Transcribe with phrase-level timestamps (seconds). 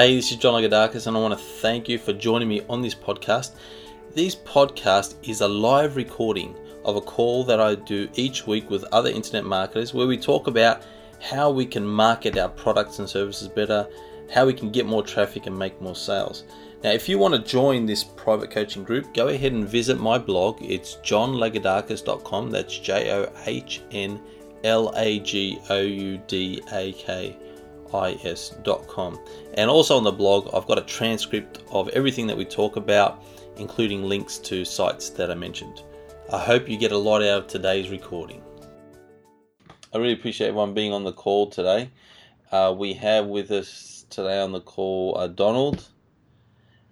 [0.00, 2.80] Hey, this is John Lagoudakis, and I want to thank you for joining me on
[2.80, 3.50] this podcast.
[4.14, 8.82] This podcast is a live recording of a call that I do each week with
[8.92, 10.86] other internet marketers where we talk about
[11.20, 13.86] how we can market our products and services better,
[14.32, 16.44] how we can get more traffic and make more sales.
[16.82, 20.16] Now, if you want to join this private coaching group, go ahead and visit my
[20.16, 20.62] blog.
[20.62, 22.50] It's johnlagoudakis.com.
[22.50, 24.18] That's J O H N
[24.64, 27.36] L A G O U D A K
[27.92, 29.18] is.com.
[29.54, 33.22] And also on the blog, I've got a transcript of everything that we talk about,
[33.56, 35.82] including links to sites that I mentioned.
[36.32, 38.42] I hope you get a lot out of today's recording.
[39.92, 41.90] I really appreciate everyone being on the call today.
[42.52, 45.88] Uh, we have with us today on the call uh, Donald.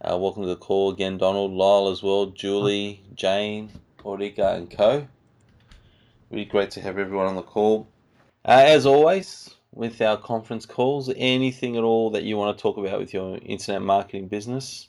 [0.01, 1.53] Uh, welcome to the call again, Donald.
[1.53, 3.71] Lyle as well, Julie, Jane,
[4.05, 5.07] Aurica, and Co.
[6.31, 7.89] Really great to have everyone on the call.
[8.45, 11.09] Uh, as always, with our conference calls.
[11.17, 14.89] Anything at all that you want to talk about with your internet marketing business,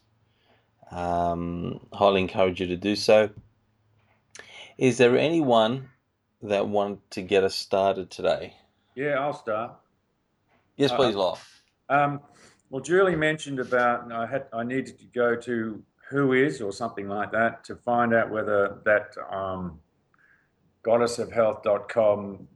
[0.89, 3.29] um, highly encourage you to do so.
[4.79, 5.89] Is there anyone
[6.41, 8.55] that want to get us started today?
[8.95, 9.75] Yeah, I'll start.
[10.75, 11.35] Yes, please, uh,
[11.89, 12.21] um,
[12.71, 17.31] well, Julie mentioned about I had I needed to go to Whois or something like
[17.31, 19.79] that to find out whether that um,
[20.83, 22.47] goddessofhealth.com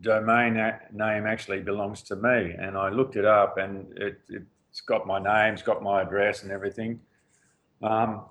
[0.00, 0.54] domain
[0.92, 2.54] name actually belongs to me.
[2.58, 6.42] And I looked it up and it, has got my name, it's got my address
[6.42, 7.00] and everything.
[7.82, 8.26] Um,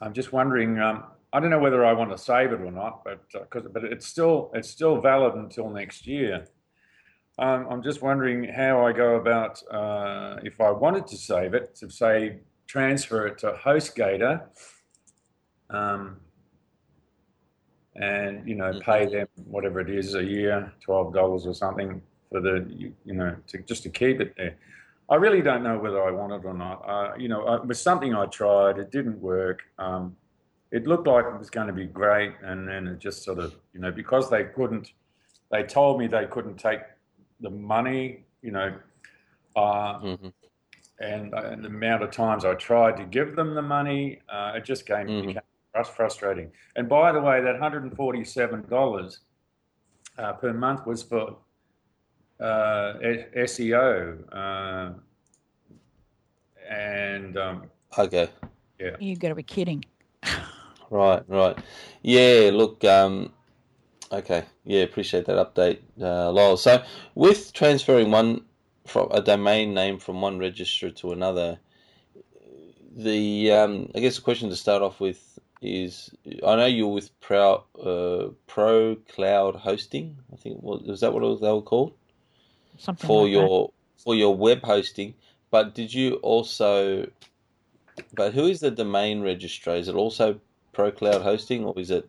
[0.00, 3.04] I'm just wondering, um, I don't know whether I want to save it or not,
[3.04, 6.46] but uh, but it's still it's still valid until next year.
[7.38, 11.74] Um, I'm just wondering how I go about uh, if I wanted to save it
[11.76, 14.42] to say transfer it to HostGator.
[15.70, 16.20] Um,
[17.96, 18.90] and you know mm-hmm.
[18.90, 23.14] pay them whatever it is a year, twelve dollars or something for the you, you,
[23.14, 24.56] know to just to keep it there.
[25.10, 26.82] I really don't know whether I want it or not.
[26.86, 28.78] Uh, you know, it was something I tried.
[28.78, 29.60] It didn't work.
[29.78, 30.16] Um,
[30.70, 33.54] it looked like it was going to be great, and then it just sort of
[33.74, 34.92] you know because they couldn't.
[35.50, 36.80] They told me they couldn't take
[37.40, 38.24] the money.
[38.42, 38.74] You know.
[39.54, 40.28] Uh, mm-hmm.
[40.98, 44.64] And, and, the amount of times I tried to give them the money, uh, it
[44.64, 45.26] just came, mm-hmm.
[45.26, 45.42] became
[45.74, 46.50] that's frustrating.
[46.76, 49.16] And by the way, that $147
[50.18, 51.38] uh, per month was for
[52.40, 52.94] uh,
[53.36, 54.18] SEO.
[54.32, 54.90] Uh,
[56.68, 58.28] and um, okay,
[58.78, 59.84] yeah, you got to be kidding.
[60.90, 61.58] right, right.
[62.02, 62.84] Yeah, look.
[62.84, 63.32] Um,
[64.10, 66.56] okay, yeah, appreciate that update, uh, Lyle.
[66.56, 66.82] So,
[67.14, 68.44] with transferring one
[68.86, 71.58] from a domain name from one register to another,
[72.96, 76.10] the um, I guess the question to start off with is
[76.46, 80.16] I know you're with Pro uh, Pro Cloud Hosting.
[80.32, 81.94] I think was that what they were called
[82.78, 84.02] Something for like your that.
[84.02, 85.14] for your web hosting.
[85.50, 87.08] But did you also?
[88.14, 89.76] But who is the domain registrar?
[89.76, 90.40] Is it also
[90.72, 92.08] Pro Cloud Hosting, or is it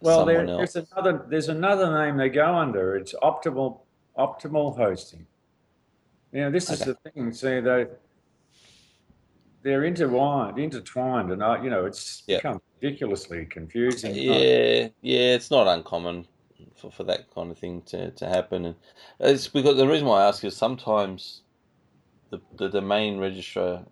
[0.00, 2.96] well, there, there's another there's another name they go under.
[2.96, 3.78] It's Optimal
[4.18, 5.26] Optimal Hosting.
[6.32, 7.32] You know, this is the thing.
[7.32, 7.86] See, they
[9.62, 12.42] they're intertwined, intertwined, and I, you know it's yep.
[12.42, 14.14] become ridiculously confusing.
[14.14, 16.26] Yeah, yeah, it's not uncommon
[16.76, 18.74] for, for that kind of thing to, to happen, and
[19.20, 21.42] it's because the reason why I ask is sometimes
[22.30, 23.84] the the domain registrar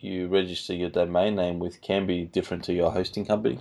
[0.00, 3.58] you register your domain name with can be different to your hosting company.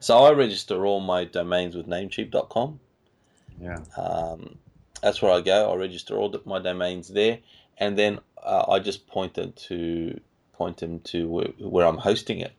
[0.00, 2.80] So I register all my domains with Namecheap.com.
[3.60, 3.78] Yeah.
[3.96, 4.58] Um,
[5.02, 5.72] that's where I go.
[5.72, 7.38] I register all my domains there,
[7.78, 10.20] and then uh, I just point it to
[10.56, 12.52] point them to where, where I'm hosting it,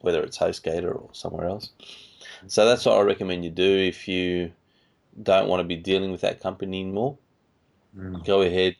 [0.00, 1.70] whether it's HostGator or somewhere else.
[2.46, 4.52] So that's what I recommend you do if you
[5.20, 7.18] don't want to be dealing with that company anymore.
[7.96, 8.24] Mm.
[8.24, 8.76] Go ahead.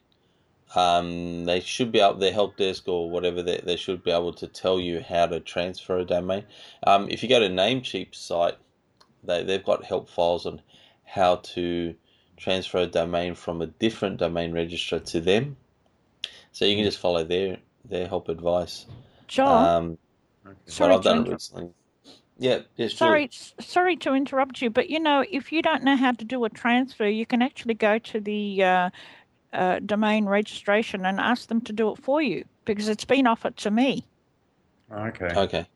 [0.75, 4.33] Um, they should be able, their help desk or whatever, they, they should be able
[4.35, 6.45] to tell you how to transfer a domain.
[6.87, 8.57] Um, if you go to Namecheap's site,
[9.23, 10.63] they, they've got help files on
[11.05, 11.95] how to
[12.39, 15.57] transfer a domain from a different domain registrar to them.
[16.53, 18.87] So you can just follow their their help advice.
[19.29, 19.47] Sure.
[19.47, 19.99] Um,
[20.67, 21.71] sorry I've done it recently.
[22.39, 23.31] Yeah, yes, sorry,
[23.61, 26.49] sorry to interrupt you, but you know, if you don't know how to do a
[26.49, 28.91] transfer, you can actually go to the uh,
[29.53, 33.57] uh, domain registration and ask them to do it for you because it's been offered
[33.59, 34.05] to me.
[34.91, 35.31] Okay.
[35.37, 35.67] Okay.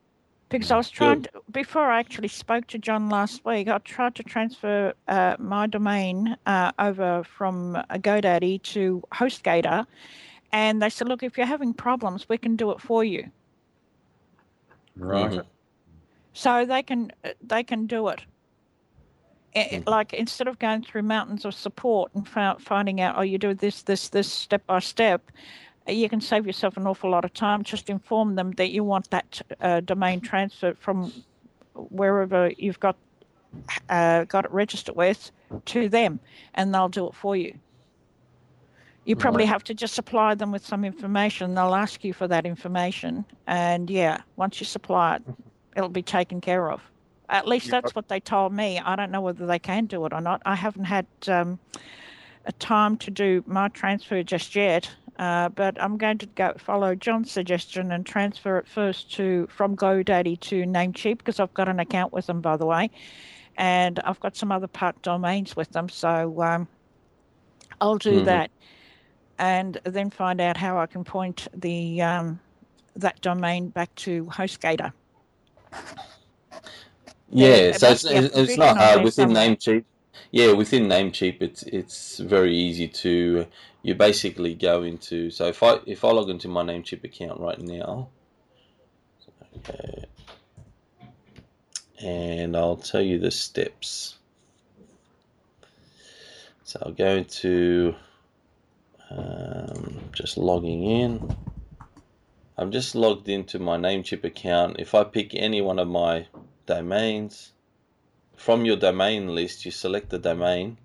[0.49, 4.15] Because I was trying to, before I actually spoke to John last week, I tried
[4.15, 9.85] to transfer uh, my domain uh, over from GoDaddy to HostGator,
[10.51, 13.29] and they said, look, if you're having problems, we can do it for you.
[14.95, 15.31] Right.
[15.31, 15.47] Mm-hmm.
[16.33, 17.11] So they can
[17.41, 18.21] they can do it.
[19.55, 19.89] Mm-hmm.
[19.89, 22.27] Like instead of going through mountains of support and
[22.61, 25.31] finding out, oh, you do this, this, this step by step,
[25.87, 27.63] you can save yourself an awful lot of time.
[27.63, 31.11] Just inform them that you want that uh, domain transfer from
[31.73, 32.97] wherever you've got
[33.89, 35.31] uh, got it registered with
[35.65, 36.19] to them,
[36.53, 37.57] and they'll do it for you.
[39.07, 39.49] You probably right.
[39.49, 41.55] have to just supply them with some information.
[41.55, 45.23] They'll ask you for that information, and yeah, once you supply it,
[45.75, 46.81] it'll be taken care of.
[47.29, 48.79] At least that's what they told me.
[48.79, 50.41] I don't know whether they can do it or not.
[50.45, 51.59] I haven't had um,
[52.45, 54.89] a time to do my transfer just yet.
[55.19, 59.75] Uh, but I'm going to go follow John's suggestion and transfer it first to from
[59.75, 62.91] GoDaddy to Namecheap because I've got an account with them, by the way,
[63.57, 65.89] and I've got some other part domains with them.
[65.89, 66.67] So um,
[67.81, 68.25] I'll do mm-hmm.
[68.25, 68.51] that,
[69.39, 72.39] and then find out how I can point the um,
[72.95, 74.91] that domain back to HostGator.
[77.29, 79.83] Yeah, so it's, it's not hard within Namecheap.
[80.31, 83.45] Yeah, within Namecheap, it's it's very easy to
[83.87, 87.59] you basically go into so if I if I log into my Namecheap account right
[87.61, 88.09] now
[89.55, 90.03] okay
[92.03, 94.17] and I'll tell you the steps
[96.65, 97.95] so I'll go into
[99.09, 101.35] um, just logging in.
[102.57, 104.77] I'm just logged into my Namecheap account.
[104.79, 106.27] If I pick any one of my
[106.65, 107.53] domains
[108.37, 110.77] from your domain list you select the domain.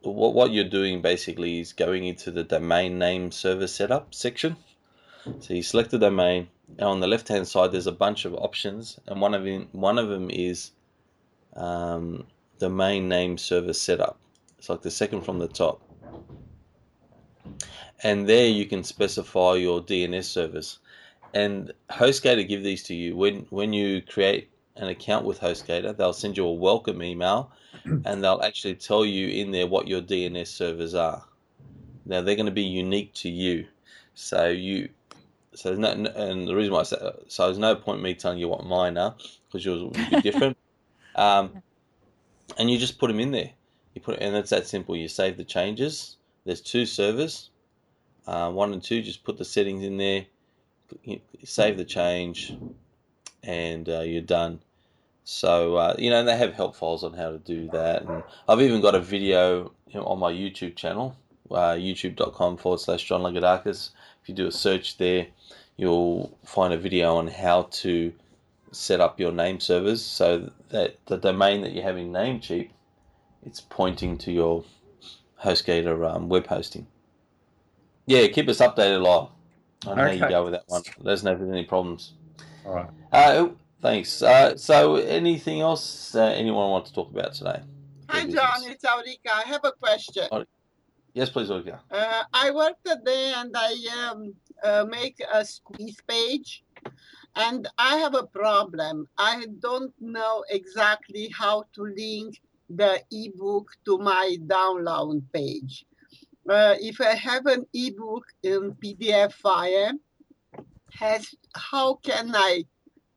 [0.00, 4.56] What, what you're doing basically is going into the domain name server setup section.
[5.40, 6.48] So you select the domain,
[6.78, 9.68] and on the left hand side there's a bunch of options, and one of them
[9.72, 10.72] one of them is
[11.54, 12.26] um,
[12.58, 14.18] domain name server setup.
[14.58, 15.80] It's like the second from the top,
[18.02, 20.78] and there you can specify your DNS service.
[21.32, 25.96] And HostGator give these to you when when you create an account with HostGator.
[25.96, 27.50] They'll send you a welcome email
[27.84, 31.24] and they'll actually tell you in there what your DNS servers are.
[32.06, 33.66] Now they're going to be unique to you,
[34.14, 34.90] so you,
[35.54, 36.96] so no, and the reason why I say
[37.28, 39.14] so there's no point me telling you what mine are
[39.46, 40.56] because yours will be different.
[41.14, 41.62] um,
[42.58, 43.50] and you just put them in there.
[43.94, 44.96] You put and it's that simple.
[44.96, 46.16] You save the changes.
[46.44, 47.48] There's two servers,
[48.26, 49.02] uh, one and two.
[49.02, 50.26] Just put the settings in there,
[51.44, 52.56] save the change,
[53.42, 54.60] and uh, you're done.
[55.24, 58.02] So uh, you know, and they have help files on how to do that.
[58.02, 61.16] And I've even got a video you know, on my YouTube channel,
[61.50, 63.90] uh, youtube.com forward slash John Lagoudakis.
[64.22, 65.26] If you do a search there,
[65.76, 68.12] you'll find a video on how to
[68.72, 72.70] set up your name servers so that the domain that you have in Namecheap,
[73.46, 74.64] it's pointing to your
[75.42, 76.86] HostGator um, web hosting.
[78.06, 79.34] Yeah, keep us updated, Lyle,
[79.86, 80.18] on okay.
[80.18, 80.82] how you go with that one.
[81.00, 82.12] Let us know if there's any problems.
[82.66, 82.90] All right.
[83.12, 83.48] Uh,
[83.84, 84.22] Thanks.
[84.22, 87.60] Uh, so, anything else uh, anyone want to talk about today?
[88.08, 88.62] Hi, John.
[88.64, 89.30] It's Aurica.
[89.30, 90.26] I have a question.
[91.12, 91.80] Yes, please, Aurica.
[91.90, 93.74] Uh, I work today and I
[94.10, 96.64] um, uh, make a squeeze page,
[97.36, 99.06] and I have a problem.
[99.18, 102.40] I don't know exactly how to link
[102.70, 105.84] the ebook to my download page.
[106.48, 109.92] Uh, if I have an ebook in PDF file,
[110.92, 112.64] has how can I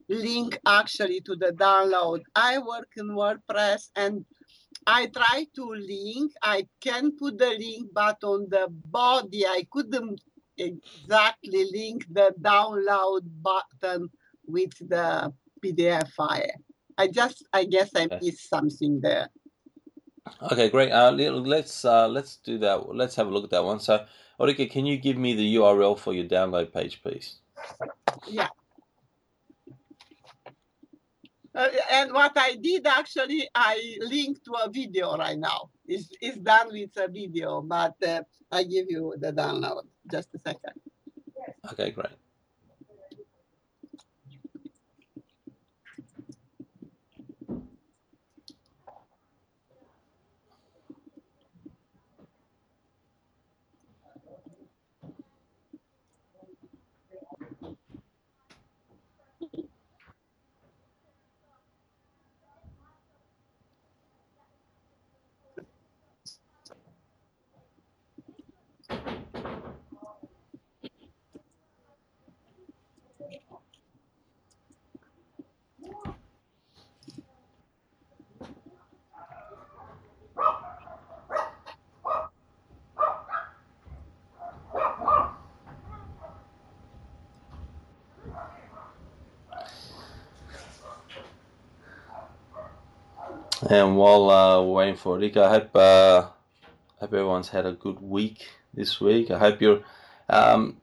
[0.09, 2.21] link actually to the download.
[2.35, 4.25] I work in WordPress and
[4.85, 6.31] I try to link.
[6.41, 10.21] I can put the link, but on the body, I couldn't
[10.57, 14.09] exactly link the download button
[14.45, 16.55] with the PDF file.
[16.97, 19.29] I just, I guess I missed something there.
[20.51, 20.91] Okay, great.
[20.91, 22.93] Uh, let's uh, let's do that.
[22.95, 23.79] Let's have a look at that one.
[23.79, 24.05] So,
[24.39, 27.37] Ulrike, can you give me the URL for your download page, please?
[28.27, 28.49] Yeah.
[31.55, 35.71] Uh, and what I did actually, I linked to a video right now.
[35.87, 39.83] It's, it's done with a video, but uh, I give you the download.
[40.09, 40.79] Just a second.
[41.71, 42.13] Okay, great.
[93.69, 96.21] And while uh, we're waiting for Rick, I hope uh,
[96.99, 99.31] hope everyone's had a good week this week.
[99.31, 99.83] I hope you're.
[100.29, 100.77] Um,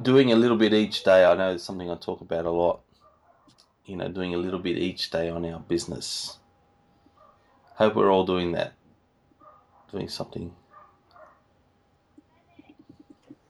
[0.00, 1.24] doing a little bit each day.
[1.24, 2.80] I know it's something I talk about a lot.
[3.86, 6.38] You know, doing a little bit each day on our business.
[7.76, 8.72] Hope we're all doing that.
[9.92, 10.54] Doing something.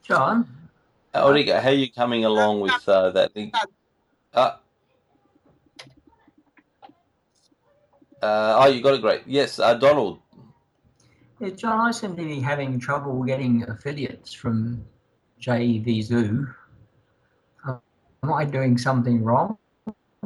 [0.03, 0.47] John,
[1.13, 3.31] Origa, how are you coming along with uh, that?
[4.33, 4.57] Uh,
[8.25, 9.21] uh, oh, you got it great.
[9.25, 10.19] Yes, uh, Donald.
[11.39, 14.83] Yeah, John, I seem to be having trouble getting affiliates from
[15.41, 16.53] JVZoo.
[17.67, 17.77] Uh,
[18.23, 19.57] am I doing something wrong?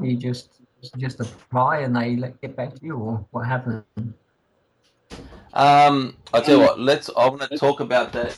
[0.02, 0.62] You just
[0.98, 3.84] just apply and they let, get back to you, or what happened?
[5.54, 6.80] Um, I'll tell you what.
[6.80, 7.10] Let's.
[7.18, 8.38] I want to talk about that.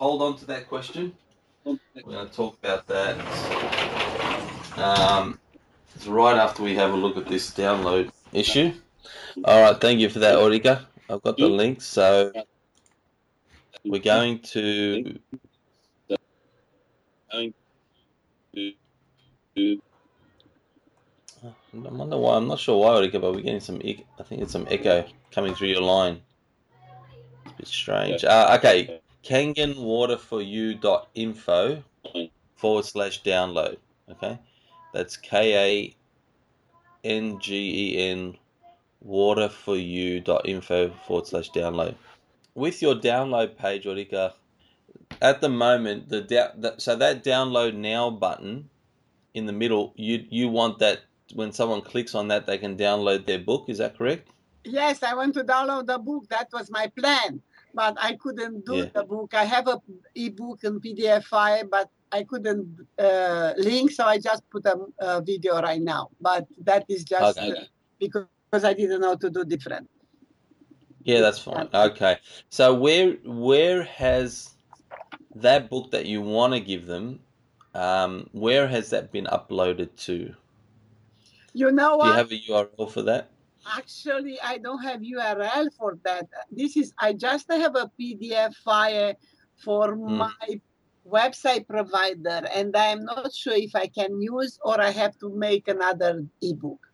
[0.00, 1.14] Hold on to that question.
[1.64, 3.16] We're going to talk about that.
[4.76, 5.38] Um,
[5.94, 8.72] it's right after we have a look at this download issue.
[9.44, 10.86] All right, thank you for that, Origa.
[11.08, 12.32] I've got the link, so
[13.84, 15.16] we're going to.
[17.32, 17.52] I
[21.72, 22.36] wonder why.
[22.36, 23.76] I'm not sure why, Origa, but we're getting some.
[23.76, 26.20] I think it's some echo coming through your line.
[27.44, 28.24] It's a bit strange.
[28.24, 31.84] Uh, okay, kangenwaterforyou.info
[32.56, 33.76] forward slash download.
[34.10, 34.36] Okay,
[34.92, 35.94] that's K A
[37.06, 38.36] N G E N
[39.06, 41.94] waterforyou.info forward slash download.
[42.54, 44.32] With your download page, Aurica,
[45.20, 48.70] at the moment, the, da- the so that download now button
[49.34, 51.00] in the middle, you you want that
[51.34, 53.66] when someone clicks on that, they can download their book.
[53.68, 54.28] Is that correct?
[54.64, 56.28] Yes, I want to download the book.
[56.28, 57.42] That was my plan,
[57.74, 58.86] but I couldn't do yeah.
[58.92, 59.34] the book.
[59.34, 59.80] I have a
[60.14, 65.20] ebook and PDF file, but I couldn't uh, link, so I just put a, a,
[65.20, 66.10] video right now.
[66.20, 67.68] But that is just okay.
[67.98, 69.88] because I didn't know to do different.
[71.04, 71.68] Yeah, that's fine.
[71.72, 74.54] Okay, so where where has
[75.34, 77.20] that book that you want to give them?
[77.74, 80.34] Um, where has that been uploaded to?
[81.52, 82.04] You know what?
[82.04, 83.30] Do you have a URL for that?
[83.76, 86.28] Actually, I don't have URL for that.
[86.50, 89.14] This is I just have a PDF file
[89.56, 90.16] for mm.
[90.16, 90.60] my
[91.10, 95.30] website provider, and I am not sure if I can use or I have to
[95.30, 96.86] make another ebook.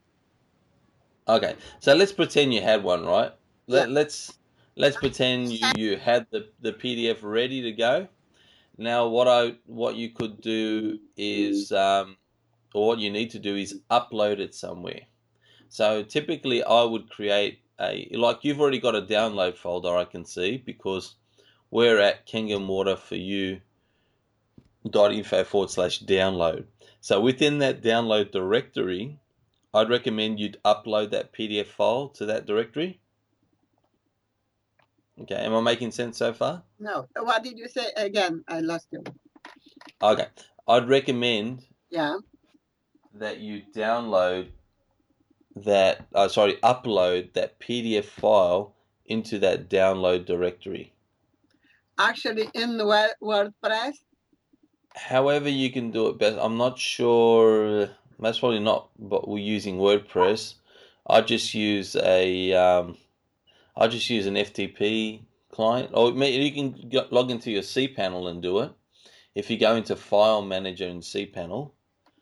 [1.29, 3.33] Okay, so let's pretend you had one, right?
[3.67, 3.95] Let, yeah.
[3.95, 4.39] Let's
[4.77, 8.09] let's pretend you, you had the, the PDF ready to go.
[8.77, 12.17] Now, what I what you could do is, um,
[12.75, 15.03] or what you need to do is upload it somewhere.
[15.69, 19.97] So typically, I would create a like you've already got a download folder.
[19.97, 21.15] I can see because
[21.71, 23.61] we're at Kangen Water for you
[24.85, 26.65] info forward slash download.
[27.01, 29.19] So within that download directory,
[29.75, 33.01] I'd recommend you'd upload that PDF file to that directory.
[35.21, 36.63] Okay, am I making sense so far?
[36.79, 37.09] No.
[37.19, 38.45] What did you say again?
[38.49, 39.03] I lost you.
[40.01, 40.27] Okay,
[40.67, 41.65] I'd recommend.
[41.91, 42.19] Yeah.
[43.15, 44.49] That you download
[45.57, 46.07] that.
[46.15, 48.75] Uh, sorry, upload that PDF file
[49.07, 50.93] into that download directory.
[51.99, 52.85] Actually, in the
[53.23, 53.95] WordPress.
[54.95, 56.39] However, you can do it best.
[56.41, 60.55] I'm not sure that's probably not, but we're using WordPress.
[61.07, 62.97] I just use a, um,
[63.77, 68.61] I just use an FTP client, or you can log into your cPanel and do
[68.61, 68.73] it.
[69.35, 71.73] If you go into File Manager in cPanel,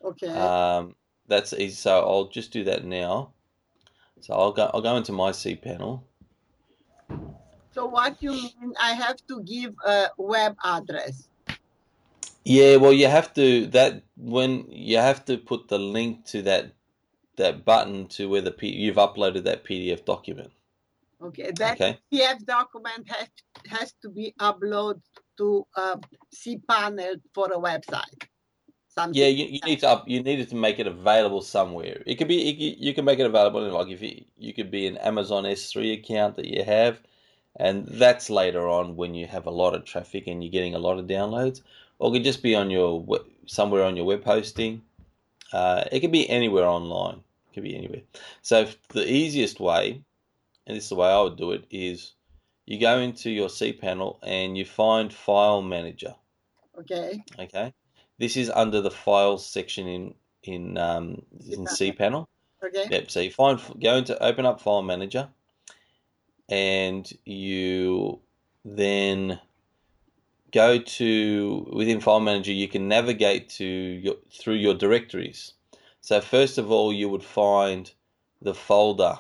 [0.03, 0.95] okay, um,
[1.27, 1.75] that's easy.
[1.75, 3.33] So I'll just do that now.
[4.21, 6.03] So I'll go, I'll go into my cPanel.
[7.73, 8.75] So what you mean?
[8.81, 11.30] I have to give a web address.
[12.45, 16.73] Yeah, well, you have to that when you have to put the link to that
[17.37, 20.51] that button to where the P, you've uploaded that PDF document.
[21.23, 21.99] Okay, that okay.
[22.13, 23.29] PDF document has
[23.67, 25.03] has to be uploaded
[25.37, 25.97] to uh,
[26.35, 28.25] cPanel for a website.
[28.89, 32.03] Something yeah, you, you need to up, you needed to make it available somewhere.
[32.07, 34.71] It could be it, you can make it available in like if you you could
[34.71, 37.03] be an Amazon S3 account that you have,
[37.57, 40.79] and that's later on when you have a lot of traffic and you're getting a
[40.79, 41.61] lot of downloads
[42.01, 43.07] or it could just be on your
[43.47, 44.83] somewhere on your web hosting.
[45.53, 47.17] Uh, it could be anywhere online.
[47.19, 48.03] It could be anywhere.
[48.43, 50.03] So the easiest way,
[50.67, 52.13] and this is the way I would do it, is
[52.67, 56.15] you go into your cPanel and you find File Manager.
[56.79, 57.23] Okay.
[57.39, 57.73] Okay.
[58.19, 62.27] This is under the Files section in in um, in cPanel.
[62.65, 62.87] Okay.
[62.91, 63.11] Yep.
[63.11, 65.29] So you find go into open up File Manager,
[66.49, 68.21] and you
[68.65, 69.39] then
[70.53, 75.55] go to within File Manager, you can navigate to your, through your directories.
[76.01, 77.91] So first of all, you would find
[78.43, 79.19] the folder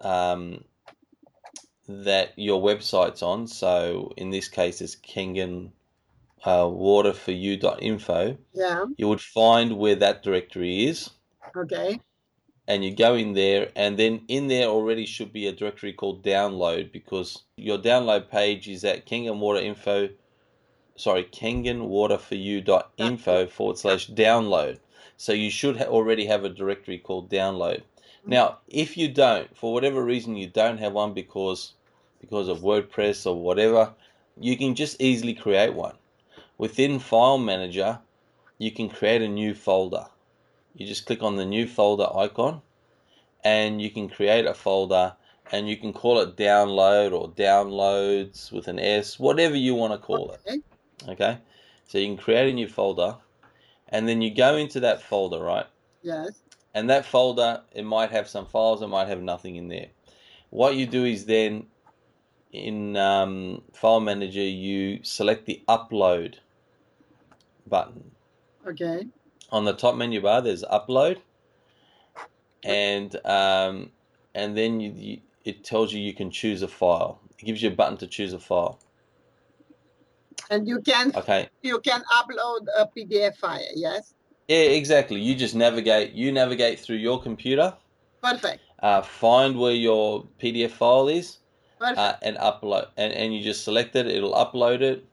[0.00, 0.64] um,
[1.88, 3.46] that your website's on.
[3.46, 5.72] So in this case, it's Kangen
[6.44, 8.84] uh, waterforyou.info, Yeah.
[8.96, 11.10] you would find where that directory is,
[11.56, 12.00] Okay.
[12.66, 16.24] and you go in there, and then in there already should be a directory called
[16.24, 20.08] download because your download page is at Kangen Water Info,
[21.00, 24.78] sorry, kangenwaterforyou.info forward slash download.
[25.16, 27.80] So you should ha- already have a directory called download.
[27.80, 28.30] Mm-hmm.
[28.30, 31.72] Now, if you don't, for whatever reason you don't have one because
[32.20, 33.92] because of WordPress or whatever,
[34.38, 35.96] you can just easily create one.
[36.58, 37.98] Within File Manager,
[38.58, 40.06] you can create a new folder.
[40.74, 42.60] You just click on the new folder icon
[43.42, 45.14] and you can create a folder
[45.50, 49.98] and you can call it download or downloads with an S, whatever you want to
[49.98, 50.40] call it.
[51.08, 51.38] Okay.
[51.86, 53.16] So you can create a new folder
[53.88, 55.66] and then you go into that folder, right?
[56.02, 56.40] Yes.
[56.74, 59.88] and that folder it might have some files it might have nothing in there
[60.50, 61.66] what you do is then
[62.52, 66.36] in um, file manager you select the upload
[67.66, 68.10] button
[68.66, 69.06] Okay.
[69.50, 71.18] on the top menu bar there's upload
[72.64, 73.90] and um,
[74.34, 77.70] and then you, you, it tells you you can choose a file it gives you
[77.70, 78.78] a button to choose a file
[80.50, 83.60] And you can okay you can upload a PDF file.
[83.74, 84.14] Yes.
[84.48, 87.72] yeah exactly you just navigate you navigate through your computer
[88.22, 88.60] Perfect.
[88.82, 91.38] uh, find where your pdf file is
[91.78, 91.98] Perfect.
[91.98, 95.04] uh, and upload and, and you just select it it'll upload it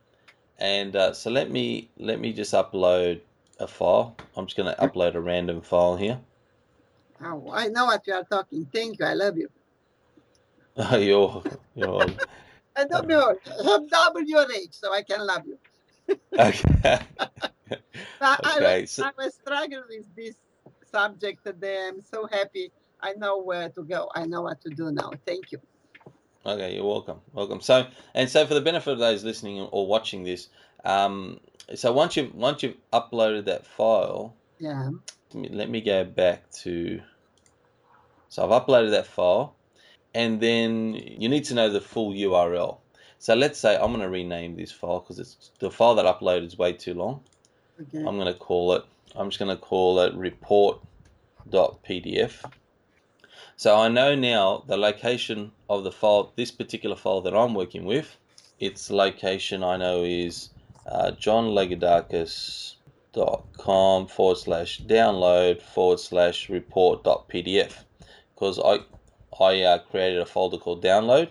[0.57, 3.21] and uh, so let me let me just upload
[3.59, 6.19] a file i'm just going to upload a random file here
[7.23, 8.67] oh, I know what you are talking.
[8.73, 9.05] Thank you.
[9.05, 9.49] I love you.
[10.99, 11.43] you're,
[11.75, 12.05] you're
[12.77, 13.39] And don't be worried.
[13.65, 15.57] I'm double your age, so I can love you.
[16.39, 16.61] okay
[18.21, 20.35] I, Okay, I, was, so- I was struggling with this
[20.91, 21.87] subject today.
[21.89, 22.71] I'm so happy.
[23.01, 24.09] I know where to go.
[24.15, 25.11] I know what to do now.
[25.25, 25.59] Thank you.
[26.45, 30.23] okay you're welcome welcome so and so for the benefit of those listening or watching
[30.23, 30.47] this
[30.85, 31.39] um
[31.75, 34.91] so once you've once you've uploaded that file Yeah.
[35.33, 37.01] let me, let me go back to
[38.29, 39.56] so I've uploaded that file
[40.13, 42.77] and then you need to know the full URL
[43.19, 46.13] so let's say I'm going to rename this file because it's the file that I
[46.13, 47.21] uploaded is way too long.
[47.81, 47.97] Okay.
[47.99, 48.83] I'm going to call it
[49.15, 50.81] I'm just going to call it report.pdf
[53.55, 57.85] so I know now the location of the file this particular file that I'm working
[57.85, 58.15] with
[58.59, 60.49] its location I know is
[60.85, 67.73] uh, johnlagoudakis.com forward slash download forward slash report.pdf
[68.33, 68.79] because I
[69.41, 71.29] I uh, created a folder called download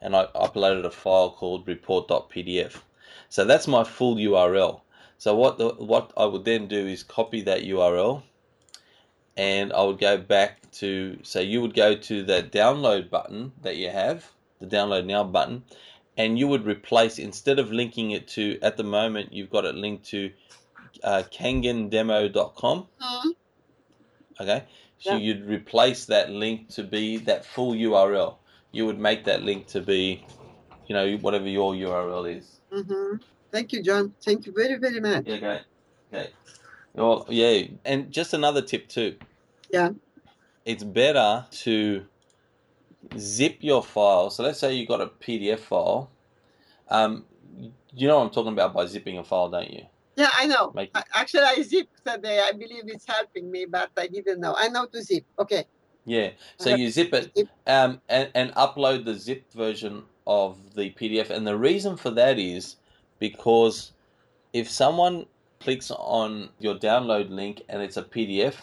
[0.00, 2.80] and I uploaded a file called report.pdf
[3.28, 4.80] so that's my full URL
[5.18, 8.22] so what the what I would then do is copy that URL
[9.36, 13.76] and I would go back to so you would go to that download button that
[13.76, 15.64] you have the download now button
[16.16, 19.74] and you would replace instead of linking it to at the moment you've got it
[19.74, 20.30] linked to
[21.02, 23.34] uh, kangendemo.com Mhm.
[24.40, 24.64] okay
[24.98, 25.18] so Yeah.
[25.18, 28.38] you'd replace that link to be that full url
[28.72, 30.24] you would make that link to be
[30.86, 33.20] you know whatever your url is Mhm.
[33.52, 34.14] Thank you, John.
[34.24, 35.24] Thank you very, very much.
[35.28, 35.60] yeah okay
[36.12, 36.30] okay
[36.94, 39.16] well yeah and just another tip too
[39.70, 39.90] Yeah.
[40.64, 42.06] it's better to
[43.18, 46.10] zip your file so let's say you've got a pdf file
[46.88, 47.24] um
[47.92, 49.84] you know what i'm talking about by zipping a file don't you
[50.16, 50.74] Yeah, I know.
[51.14, 52.40] Actually, I zip today.
[52.40, 54.54] I believe it's helping me, but I didn't know.
[54.56, 55.24] I know to zip.
[55.38, 55.64] Okay.
[56.04, 56.30] Yeah.
[56.58, 61.30] So Uh, you zip it um, and, and upload the zipped version of the PDF.
[61.30, 62.76] And the reason for that is
[63.18, 63.92] because
[64.52, 65.26] if someone
[65.60, 68.54] clicks on your download link and it's a PDF,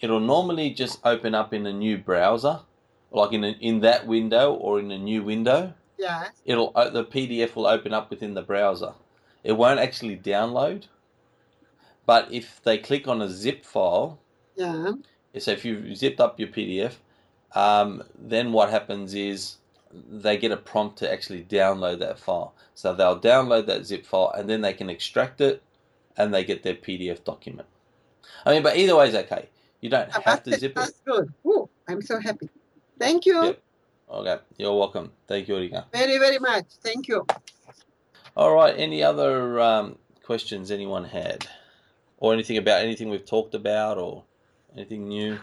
[0.00, 2.60] it'll normally just open up in a new browser,
[3.12, 5.72] like in a, in that window or in a new window.
[5.98, 6.28] Yeah.
[6.44, 8.94] It'll uh, the PDF will open up within the browser.
[9.42, 10.84] It won't actually download.
[12.06, 14.18] But if they click on a zip file,
[14.56, 14.92] Yeah.
[15.38, 16.94] so if you've zipped up your PDF,
[17.54, 19.56] um, then what happens is
[19.92, 22.54] they get a prompt to actually download that file.
[22.74, 25.62] So they'll download that zip file and then they can extract it
[26.16, 27.68] and they get their PDF document.
[28.46, 29.48] I mean, but either way is okay.
[29.80, 30.74] You don't Uh, have to zip it.
[30.76, 31.32] that's good.
[31.46, 32.48] Ooh, I'm so happy.
[32.98, 33.62] Thank you Yep.
[34.10, 35.12] Okay, you're welcome.
[35.28, 35.84] Thank you, Origa.
[35.92, 36.66] very, very much.
[36.82, 37.24] Thank you.
[38.36, 41.46] All right, any other um, questions anyone had?
[42.18, 44.24] Or anything about anything we've talked about or
[44.76, 45.38] anything new?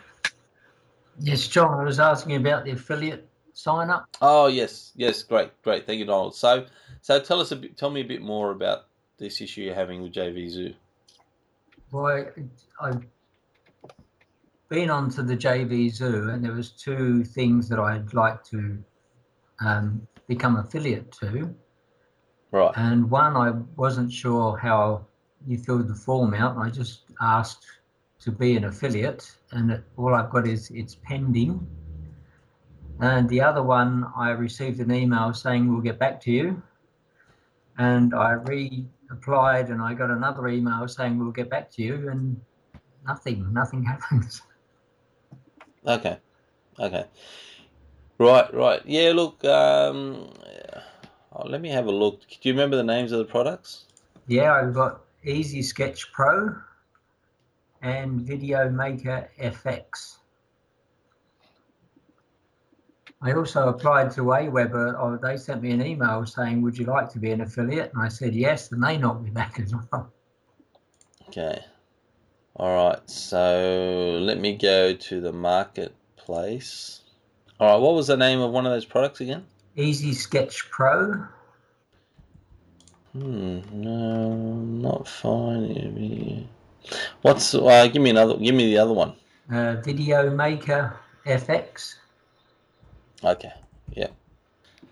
[1.19, 4.07] Yes, John, I was asking about the affiliate sign up.
[4.21, 5.87] Oh yes, yes, great, great.
[5.87, 6.35] Thank you, Donald.
[6.35, 6.65] So,
[7.01, 7.77] so tell us a bit.
[7.77, 8.85] Tell me a bit more about
[9.17, 10.73] this issue you're having with JV Zoo.
[11.91, 13.05] Well, I, I've
[14.69, 18.77] been onto the JV Zoo, and there was two things that I'd like to
[19.59, 21.55] um, become affiliate to.
[22.51, 22.71] Right.
[22.75, 25.05] And one, I wasn't sure how
[25.45, 26.57] you filled the form out.
[26.57, 27.65] I just asked
[28.19, 31.65] to be an affiliate, and it, all I've got is it's pending.
[32.99, 36.61] And the other one, I received an email saying we'll get back to you.
[37.77, 42.41] And I re-applied, and I got another email saying we'll get back to you, and
[43.05, 44.41] nothing, nothing happens.
[45.85, 46.17] Okay.
[46.79, 47.05] Okay.
[48.19, 48.81] Right, right.
[48.85, 50.29] Yeah, look, um,
[51.37, 52.21] oh, let me have a look.
[52.27, 53.85] Do you remember the names of the products?
[54.27, 56.55] Yeah, I've got Easy Sketch Pro
[57.81, 60.17] and Video Maker FX.
[63.21, 64.95] I also applied to Aweber.
[64.97, 68.03] Oh, they sent me an email saying, "Would you like to be an affiliate?" And
[68.03, 70.11] I said yes, and they knocked me back as well.
[71.27, 71.63] Okay.
[72.55, 73.09] All right.
[73.09, 77.01] So let me go to the marketplace.
[77.59, 77.81] All right.
[77.81, 79.45] What was the name of one of those products again?
[79.77, 81.23] Easy Sketch Pro.
[83.13, 83.59] Hmm.
[83.71, 86.47] No, not finding
[86.89, 86.91] it.
[87.21, 87.53] What's?
[87.53, 88.37] Uh, give me another.
[88.37, 89.13] Give me the other one.
[89.51, 91.95] Uh, Video Maker FX.
[93.23, 93.53] Okay.
[93.91, 94.07] Yeah.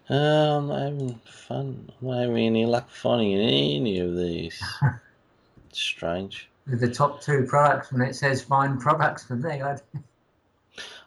[0.08, 1.92] Uh, I'm not having fun.
[2.02, 4.62] I'm not having any luck finding any of these.
[5.72, 6.48] Strange.
[6.70, 9.62] With the top two products, when it says find products for me,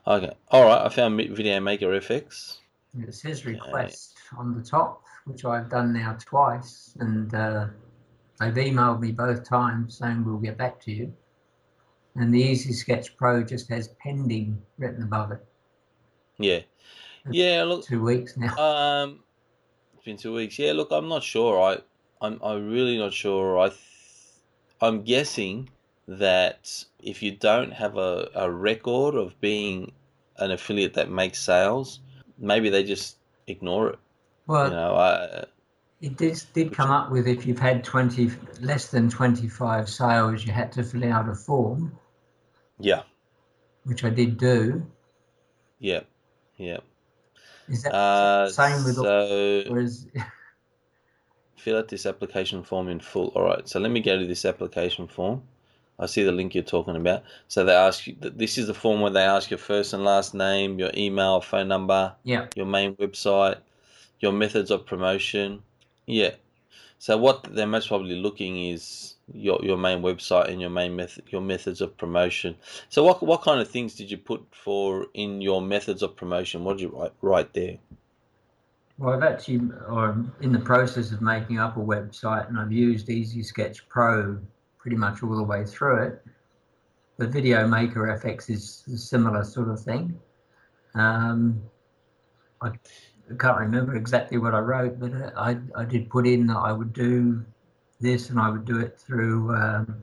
[0.07, 0.33] Okay.
[0.51, 0.85] All right.
[0.85, 2.59] I found Video Maker FX.
[2.97, 7.67] It says request on the top, which I've done now twice, and uh,
[8.41, 11.13] they've emailed me both times saying we'll get back to you.
[12.17, 15.45] And the Easy Sketch Pro just has pending written above it.
[16.39, 16.61] Yeah.
[17.31, 17.65] Yeah.
[17.65, 17.85] Look.
[17.85, 18.57] Two weeks now.
[18.59, 19.21] Um,
[19.95, 20.59] it's been two weeks.
[20.59, 21.61] Yeah, look, I'm not sure.
[21.61, 21.79] I,
[22.21, 23.59] I'm, I'm really not sure.
[23.59, 23.81] I, th-
[24.81, 25.69] I'm guessing
[26.09, 29.93] that if you don't have a, a record of being
[30.39, 32.01] an affiliate that makes sales,
[32.39, 33.99] maybe they just ignore it.
[34.49, 35.45] Well, You know, I,
[36.01, 40.51] It did, did come up with if you've had 20, less than 25 sales, you
[40.53, 41.97] had to fill out a form,
[42.79, 43.03] yeah,
[43.85, 44.87] which I did do.
[45.79, 46.01] yeah,
[46.57, 46.79] yeah.
[47.69, 49.05] Is that Uh, same with so
[49.77, 50.07] is,
[51.57, 53.29] fill out this application form in full.
[53.35, 55.43] All right, so let me go to this application form.
[55.99, 57.25] I see the link you're talking about.
[57.49, 58.17] So they ask you.
[58.21, 61.69] This is the form where they ask your first and last name, your email, phone
[61.69, 63.59] number, yeah, your main website,
[64.21, 65.63] your methods of promotion.
[66.07, 66.33] Yeah.
[67.01, 71.25] So what they're most probably looking is your your main website and your main method
[71.29, 72.57] your methods of promotion.
[72.89, 76.65] So what what kind of things did you put for in your methods of promotion?
[76.65, 77.79] What did you write write there?
[78.99, 82.73] well, I've actually, or I'm in the process of making up a website and I've
[82.73, 84.39] used Easy Sketch Pro
[84.89, 86.25] pretty much all the way through it.
[87.19, 90.19] The Video Maker FX is a similar sort of thing.
[90.95, 91.61] Um,
[92.63, 92.71] I
[93.39, 96.73] can't remember exactly what I wrote, but uh, I, I did put in that I
[96.73, 97.45] would do
[98.01, 100.03] this and I would do it through um,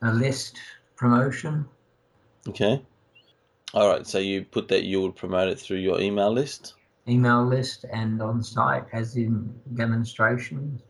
[0.00, 0.56] a list
[0.96, 1.66] promotion.
[2.48, 2.82] Okay.
[3.74, 4.06] All right.
[4.06, 6.76] So you put that you would promote it through your email list.
[7.06, 10.80] email list and on site as in demonstrations.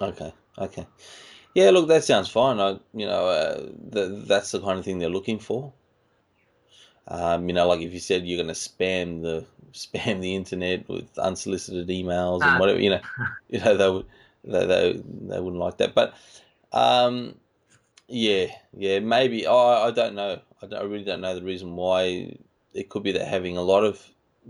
[0.00, 0.34] Okay.
[0.58, 0.84] Okay.
[1.56, 1.70] Yeah.
[1.70, 2.60] Look, that sounds fine.
[2.60, 3.60] I, you know, uh,
[3.92, 5.72] th- that's the kind of thing they're looking for.
[7.08, 10.88] Um, you know, like if you said you're going to spam the spam the internet
[10.88, 12.58] with unsolicited emails and Ah.
[12.58, 13.00] whatever, you know,
[13.48, 14.06] you know they would
[14.44, 15.94] they they, they wouldn't like that.
[15.94, 16.14] But
[16.72, 17.36] um,
[18.08, 19.46] yeah, yeah, maybe.
[19.46, 20.40] Oh, I, I don't know.
[20.60, 22.36] I, don't, I really don't know the reason why.
[22.74, 24.04] It could be that having a lot of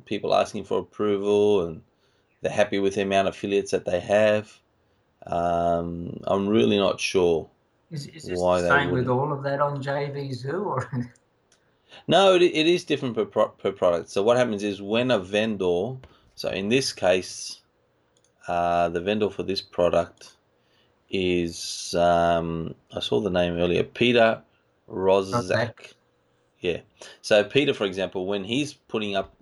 [0.07, 1.83] people asking for approval and
[2.41, 4.53] they're happy with the amount of affiliates that they have.
[5.27, 7.49] Um, I'm really not sure.
[7.91, 10.65] Is, is this Why the same with all of that on JV Zoo?
[10.65, 10.91] Or
[12.09, 14.11] No, it, it is different per, pro- per product.
[14.11, 15.97] So what happens is when a vendor,
[16.35, 17.61] so in this case,
[18.49, 20.37] uh, the vendor for this product
[21.11, 24.43] is um, I saw the name earlier, Peter
[24.89, 25.51] Rozak.
[25.51, 25.93] Rozak.
[26.61, 26.81] Yeah.
[27.23, 29.35] So Peter, for example, when he's putting up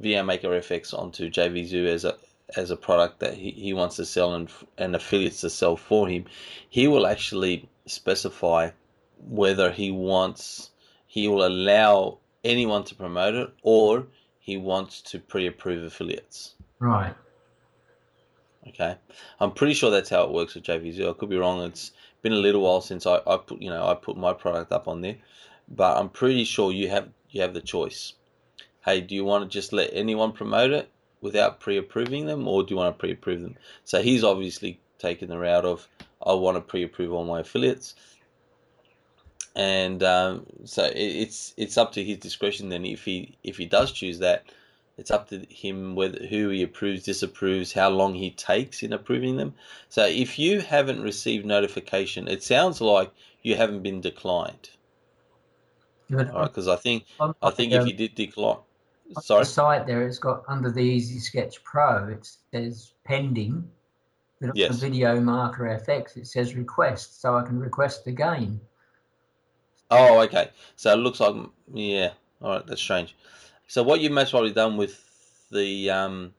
[0.00, 2.16] VMaker FX onto JVZoo as a
[2.54, 6.08] as a product that he, he wants to sell and and affiliates to sell for
[6.08, 6.24] him,
[6.68, 8.70] he will actually specify
[9.28, 10.70] whether he wants
[11.06, 14.06] he will allow anyone to promote it or
[14.38, 16.54] he wants to pre-approve affiliates.
[16.78, 17.14] right?
[18.68, 18.96] Okay,
[19.40, 21.10] I'm pretty sure that's how it works with JVZoo.
[21.10, 21.62] I could be wrong.
[21.62, 24.72] It's been a little while since I, I put you know I put my product
[24.72, 25.16] up on there,
[25.68, 28.12] but I'm pretty sure you have you have the choice.
[28.84, 30.88] Hey, do you want to just let anyone promote it
[31.26, 33.56] without pre-approving them, or do you want to pre-approve them?
[33.84, 35.86] So he's obviously taken the route of
[36.24, 37.94] I want to pre-approve all my affiliates,
[39.54, 42.70] and um, so it, it's it's up to his discretion.
[42.70, 44.44] Then if he if he does choose that,
[44.98, 49.36] it's up to him whether who he approves, disapproves, how long he takes in approving
[49.36, 49.54] them.
[49.88, 53.10] So if you haven't received notification, it sounds like
[53.42, 54.70] you haven't been declined.
[56.08, 57.04] Because I think
[57.42, 58.58] I think if you did decline,
[59.20, 63.68] sorry, the site there it's got under the Easy Sketch Pro it says pending.
[64.40, 64.72] But Yes.
[64.72, 68.60] the Video Maker FX it says request, so I can request again.
[69.90, 70.50] Oh, okay.
[70.76, 71.34] So it looks like
[71.72, 72.12] yeah.
[72.42, 73.14] All right, that's strange.
[73.66, 75.02] So what you've most probably done with
[75.50, 76.34] the um,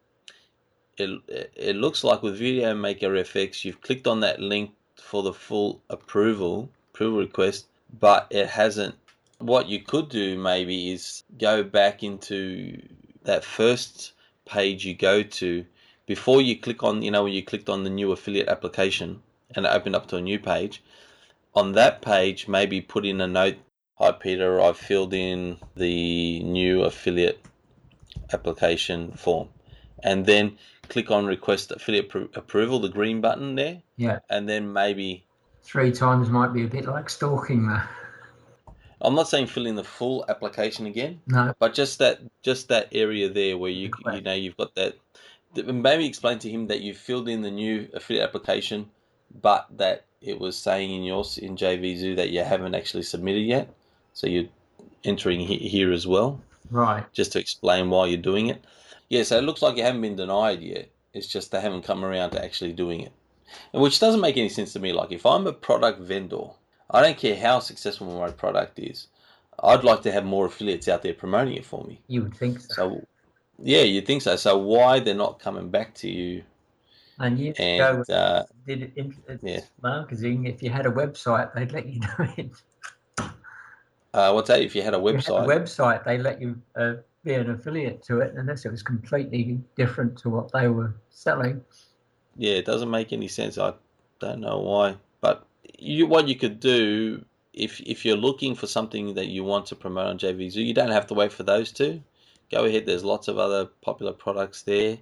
[0.98, 1.20] it
[1.56, 5.82] it looks like with Video Maker FX, you've clicked on that link for the full
[5.90, 7.68] approval approval request,
[8.00, 8.96] but it hasn't.
[9.40, 12.82] What you could do maybe is go back into
[13.24, 14.14] that first
[14.46, 15.66] page you go to
[16.06, 19.22] before you click on you know when you clicked on the new affiliate application
[19.56, 20.82] and it opened up to a new page
[21.58, 23.58] on that page, maybe put in a note
[24.00, 27.44] Hi, Peter, I've filled in the new affiliate
[28.32, 29.50] application form.
[30.04, 33.82] And then click on request affiliate appro- approval, the green button there.
[33.96, 34.20] Yeah.
[34.30, 35.26] And then maybe,
[35.64, 37.82] Three times might be a bit like stalking though.
[39.02, 41.54] I'm not saying fill in the full application again, No.
[41.60, 44.98] but just that just that area there where you you know you've got that
[45.56, 48.90] maybe explain to him that you filled in the new affiliate application
[49.42, 53.70] but that it was saying in yours in JVZoo that you haven't actually submitted yet.
[54.14, 54.46] So you're
[55.04, 56.42] entering here as well.
[56.70, 57.06] Right.
[57.14, 58.64] just to explain why you're doing it.
[59.10, 60.90] Yeah so it looks like you haven't been denied yet.
[61.14, 63.12] It's just they haven't come around to actually doing it.
[63.74, 64.92] Which doesn't make any sense to me.
[64.92, 66.48] Like if I'm a product vendor
[66.90, 69.08] I don't care how successful my product is
[69.64, 72.60] I'd like to have more affiliates out there promoting it for me You would think
[72.60, 72.76] so.
[72.76, 73.08] so,
[73.64, 74.36] yeah, you'd think so.
[74.38, 76.44] So why they're not coming back to you?
[77.20, 79.62] and years ago And uh, did it in it's Yeah.
[79.82, 82.52] marketing, if you had a website they'd let you do it.
[84.14, 84.62] uh, what's that?
[84.62, 87.34] If you had a If you had website, a website they let you uh, be
[87.34, 91.64] an affiliate to it unless it was completely different to what they were selling.
[92.36, 93.58] yeah, it doesn't make any sense.
[93.58, 93.74] I
[94.20, 95.47] don't know why, but
[95.78, 99.76] you, what you could do if if you're looking for something that you want to
[99.76, 102.04] promote on JVZoo, you don't have to wait for those two.
[102.52, 102.86] Go ahead.
[102.86, 104.98] There's lots of other popular products there.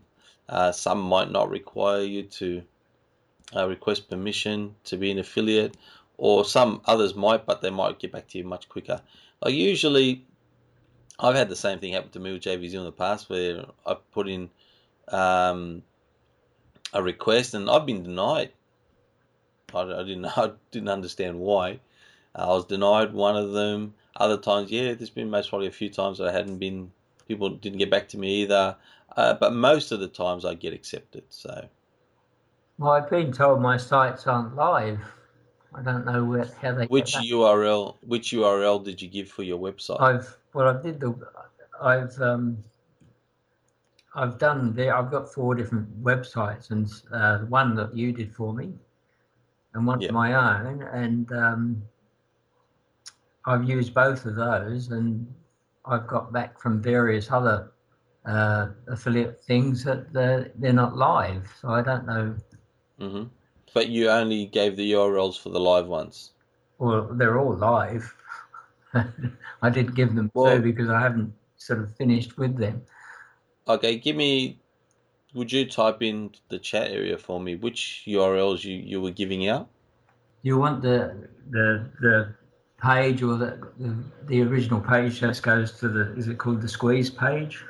[0.48, 2.64] Uh, some might not require you to
[3.56, 5.76] uh, request permission to be an affiliate,
[6.18, 9.02] or some others might, but they might get back to you much quicker.
[9.42, 10.26] Like usually,
[11.20, 13.96] I've had the same thing happen to me with JVZoo in the past, where I
[14.12, 14.50] put in
[15.10, 15.84] um,
[16.94, 18.52] a request and I've been denied.
[19.74, 21.80] I, I didn't I didn't understand why.
[22.36, 23.94] I was denied one of them.
[24.18, 26.92] Other times, yeah, there's been most probably a few times that I hadn't been.
[27.28, 28.76] People didn't get back to me either.
[29.16, 31.24] Uh, but most of the times I get accepted.
[31.30, 31.68] So
[32.78, 35.00] Well, I've been told my sites aren't live.
[35.74, 36.86] I don't know where, how they.
[36.86, 37.16] which.
[37.16, 40.02] URL which URL did you give for your website?
[40.02, 41.16] I've well, I did the,
[41.82, 42.58] I've um,
[44.16, 44.96] I've done there.
[44.96, 48.74] I've got four different websites, and uh, one that you did for me,
[49.76, 50.08] and one Yeah.
[50.08, 51.84] of my own, and um,
[53.46, 55.32] I've used both of those, and
[55.86, 57.72] I've got back from various other
[58.26, 62.36] uh, affiliate things that they're, they're not live, so I don't know.
[63.00, 63.24] hmm
[63.74, 66.32] But you only gave the URLs for the live ones.
[66.80, 68.16] Well, they're all live.
[69.62, 72.82] I did give them Well- two because I haven't sort of finished with them.
[73.68, 74.60] Okay, give me.
[75.36, 79.48] Would you type in the chat area for me which URLs you, you were giving
[79.48, 79.70] out?
[80.46, 82.34] you want the the the
[82.80, 83.96] page or the, the
[84.28, 87.64] the original page just goes to the is it called the squeeze page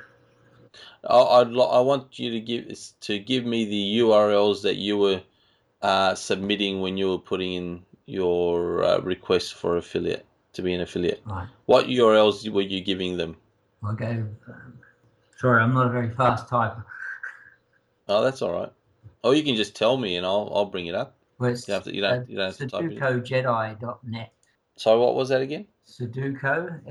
[1.10, 2.66] I, I'd I want you to give
[3.02, 5.22] to give me the URLs that you were
[5.82, 10.82] uh, submitting when you were putting in your uh, request for affiliate to be an
[10.82, 11.22] affiliate.
[11.26, 13.38] right What URLs were you giving them?
[13.84, 14.74] i'll go um,
[15.38, 16.84] sorry i'm not a very fast typer
[18.08, 18.72] Oh, that's all right.
[19.24, 21.16] Or you can just tell me and I'll I'll bring it up.
[21.40, 21.96] well, it's You don't have to.
[21.96, 22.30] You don't.
[22.30, 22.92] You don't have to type it.
[22.94, 23.00] in.
[23.00, 24.32] sudoku.jedi.net
[24.76, 25.66] So what was that again?
[25.88, 26.82] sudoku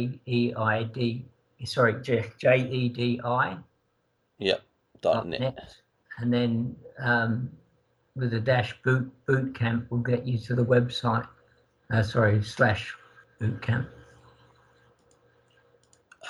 [0.00, 1.24] s-u-d-o-k-u-j-e-i-d
[1.64, 3.56] sorry J- j-e-d-i
[4.38, 4.60] Yep.
[5.02, 5.40] Dot net.
[5.40, 5.76] net.
[6.18, 7.50] and then um,
[8.16, 11.26] with a dash boot boot camp will get you to the website
[11.92, 12.94] uh, sorry slash
[13.38, 13.88] boot camp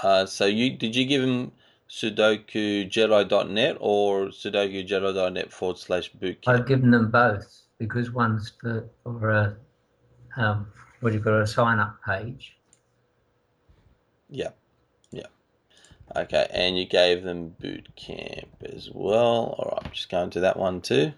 [0.03, 1.53] Uh, so you did you give him
[1.91, 6.49] sudokujedi.net or sudokujedi.net forward slash bootcamp?
[6.49, 9.57] I've given them both because one's for, for a
[10.37, 10.67] um,
[11.01, 12.57] what do you got a sign up page.
[14.29, 14.51] Yeah,
[15.11, 15.27] yeah.
[16.15, 19.57] Okay, and you gave them boot camp as well.
[19.59, 21.13] All right, I'm just going to that one too.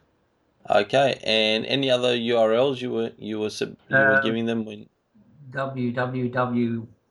[0.70, 4.64] Okay, and any other URLs you were you were sub- you were Uh, giving them
[4.64, 4.88] when?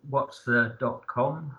[0.10, 1.58] wotsthe.com,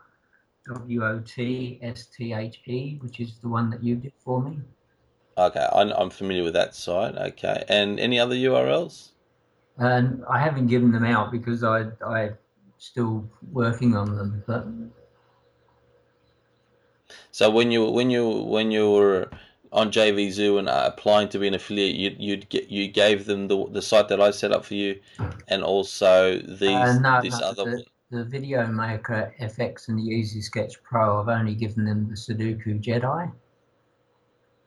[0.68, 4.42] W O T S T H E, which is the one that you did for
[4.42, 4.58] me.
[5.36, 7.16] Okay, I'm, I'm familiar with that site.
[7.16, 9.10] Okay, and any other URLs?
[9.78, 12.32] And I haven't given them out because I I
[12.78, 14.42] still working on them.
[14.46, 14.66] But
[17.30, 19.30] so when you when you when you were
[19.72, 23.48] on JVZoo and uh, applying to be an affiliate, you you'd get you gave them
[23.48, 25.00] the the site that I set up for you,
[25.48, 27.64] and also these uh, no, this no, other.
[27.64, 32.14] The, the Video Maker FX and the Easy Sketch Pro, I've only given them the
[32.14, 33.32] Sudoku Jedi.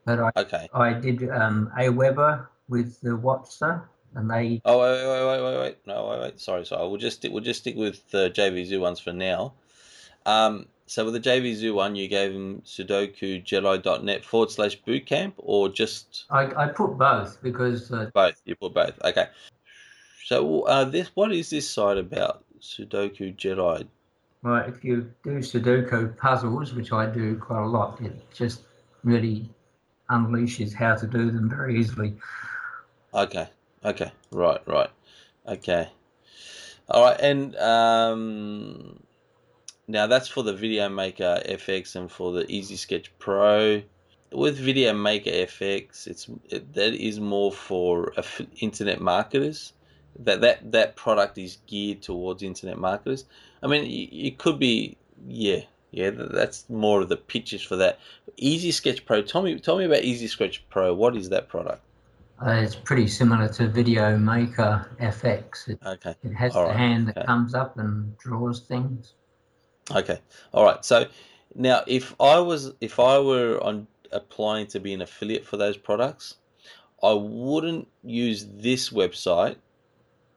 [0.04, 0.68] But I okay.
[0.74, 3.84] I did um, Aweber with the Wotster,
[4.16, 4.62] and they.
[4.66, 7.44] Oh wait wait wait wait wait no wait wait sorry sorry we'll just stick, we'll
[7.44, 9.54] just stick with the JVZoo ones for now.
[10.26, 15.70] Um, so with the JVZoo one, you gave them Sudoku Jedi.net forward slash bootcamp, or
[15.70, 19.28] just I, I put both because uh, both you put both okay.
[20.26, 23.88] So uh, this what is this site about Sudoku Jedi?
[24.42, 28.62] Right, if you do Sudoku puzzles, which I do quite a lot, it just
[29.04, 29.50] really
[30.10, 32.16] unleashes how to do them very easily.
[33.14, 33.48] Okay.
[33.84, 34.12] Okay.
[34.32, 34.62] Right.
[34.68, 34.90] Right.
[35.48, 35.90] Okay.
[36.90, 37.20] All right.
[37.20, 39.00] And um,
[39.88, 43.82] now that's for the Video Maker FX and for the Easy Sketch Pro.
[44.32, 48.12] With Video Maker FX, it's it, that is more for
[48.60, 49.74] internet marketers.
[50.18, 53.26] That that that product is geared towards internet marketers.
[53.62, 54.98] I mean, it could be
[55.28, 55.62] yeah
[55.96, 58.00] yeah, that's more of the pictures for that.
[58.36, 59.22] Easy Sketch Pro.
[59.22, 60.94] Tell me, tell me about Easy Sketch Pro.
[60.94, 61.82] What is that product?
[62.46, 65.70] Uh, it's pretty similar to Video Maker FX.
[65.70, 66.14] It, okay.
[66.22, 67.26] It has the hand that okay.
[67.26, 69.14] comes up and draws things.
[69.90, 70.20] Okay.
[70.52, 70.84] All right.
[70.84, 71.06] So
[71.56, 75.78] now, if I was, if I were on applying to be an affiliate for those
[75.78, 76.36] products,
[77.02, 79.56] I wouldn't use this website,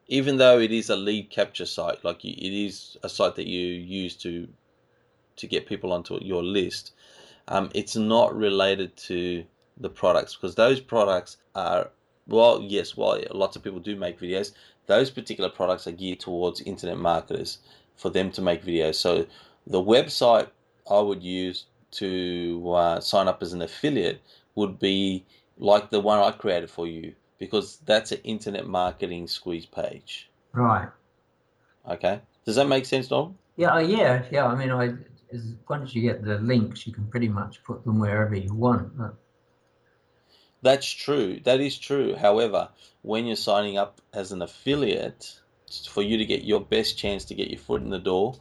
[0.09, 2.03] even though it is a lead capture site.
[2.05, 4.49] Like it is a site that you use to
[5.37, 6.93] to get people onto your list,
[7.47, 9.45] um, it's not related to
[9.77, 11.91] the products because those products are
[12.27, 14.53] well, yes, while lots of people do make videos,
[14.87, 17.59] those particular products are geared towards internet marketers
[17.97, 18.97] for them to make videos.
[18.97, 19.27] So
[19.67, 20.49] the website
[20.91, 24.21] I would use to uh, sign up as an affiliate
[24.57, 25.25] would be
[25.57, 30.31] like the one I created for you because that's an internet marketing squeeze page.
[30.53, 30.89] Right.
[31.89, 32.21] Okay.
[32.45, 33.37] Does that make sense, Don?
[33.57, 34.47] Yeah, uh, yeah, yeah.
[34.47, 34.95] I mean, I
[35.31, 38.93] is once you get the links, you can pretty much put them wherever you want.
[40.63, 41.41] That's true.
[41.45, 42.17] That is true.
[42.17, 42.71] However,
[43.03, 45.39] when you're signing up as an affiliate,
[45.89, 48.35] for you to get your best chance to get your foot in the door,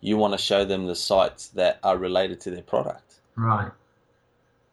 [0.00, 3.20] you want to show them the sites that are related to their product.
[3.36, 3.70] Right.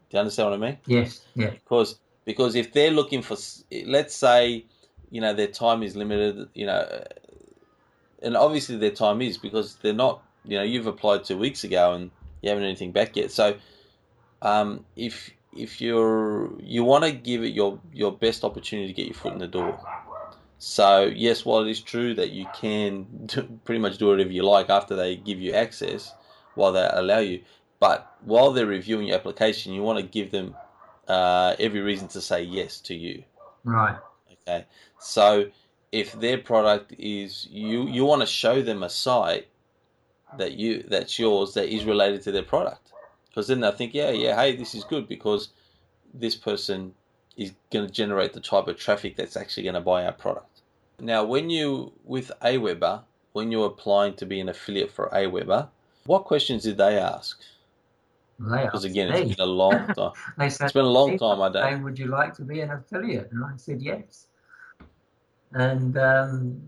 [0.10, 0.78] Do you understand what I mean?
[0.86, 1.26] Yes.
[1.36, 1.50] Yeah.
[1.50, 3.38] Because because if they're looking for,
[3.86, 4.66] let's say,
[5.10, 6.86] you know, their time is limited, you know,
[8.22, 11.94] and obviously their time is because they're not you know you've applied two weeks ago
[11.94, 12.12] and
[12.42, 13.32] you haven't anything back yet.
[13.32, 13.56] So
[14.42, 19.06] um, if if you're you want to give it your your best opportunity to get
[19.06, 19.80] your foot in the door.
[20.60, 24.44] So yes, while it is true that you can do, pretty much do whatever you
[24.44, 26.14] like after they give you access,
[26.56, 27.42] while they allow you,
[27.80, 30.56] but while they're reviewing your application, you want to give them
[31.08, 33.24] uh, every reason to say yes to you.
[33.64, 33.98] Right.
[34.32, 34.66] Okay.
[35.00, 35.50] So
[35.92, 39.48] if their product is you, you want to show them a site
[40.38, 42.92] that you that's yours that is related to their product
[43.30, 45.50] because then they'll think yeah yeah hey this is good because
[46.14, 46.94] this person
[47.38, 50.62] is going to generate the type of traffic that's actually going to buy our product
[51.00, 53.02] now when you with aweber
[53.34, 55.70] when you're applying to be an affiliate for aweber
[56.06, 57.40] what questions did they ask
[58.40, 60.12] because again it's been a long time
[60.50, 63.30] said, it's been a long time i don't would you like to be an affiliate
[63.32, 64.28] and i said yes
[65.54, 66.62] and um,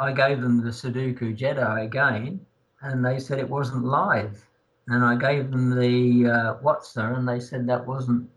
[0.00, 2.40] i gave them the sudoku jedi again
[2.82, 4.44] and they said it wasn't live.
[4.88, 8.28] And I gave them the uh, Wotster, and they said that wasn't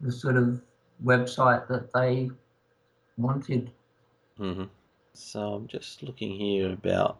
[0.00, 0.60] the sort of
[1.02, 2.30] website that they
[3.16, 3.70] wanted.
[4.38, 4.64] Mm-hmm.
[5.14, 7.18] So I'm just looking here about.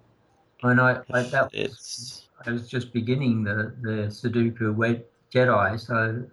[0.62, 2.25] And I, I that it's.
[2.44, 6.24] I was just beginning the the Sudoku web Jedi, so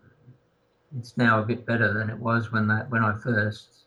[0.97, 3.85] it's now a bit better than it was when that when I first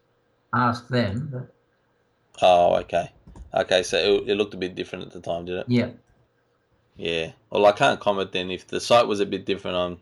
[0.52, 1.28] asked them.
[1.32, 1.54] But...
[2.42, 3.10] Oh, okay,
[3.54, 3.82] okay.
[3.82, 5.66] So it, it looked a bit different at the time, did it?
[5.68, 5.90] Yeah.
[6.96, 7.32] Yeah.
[7.50, 9.98] Well, I can't comment then if the site was a bit different on.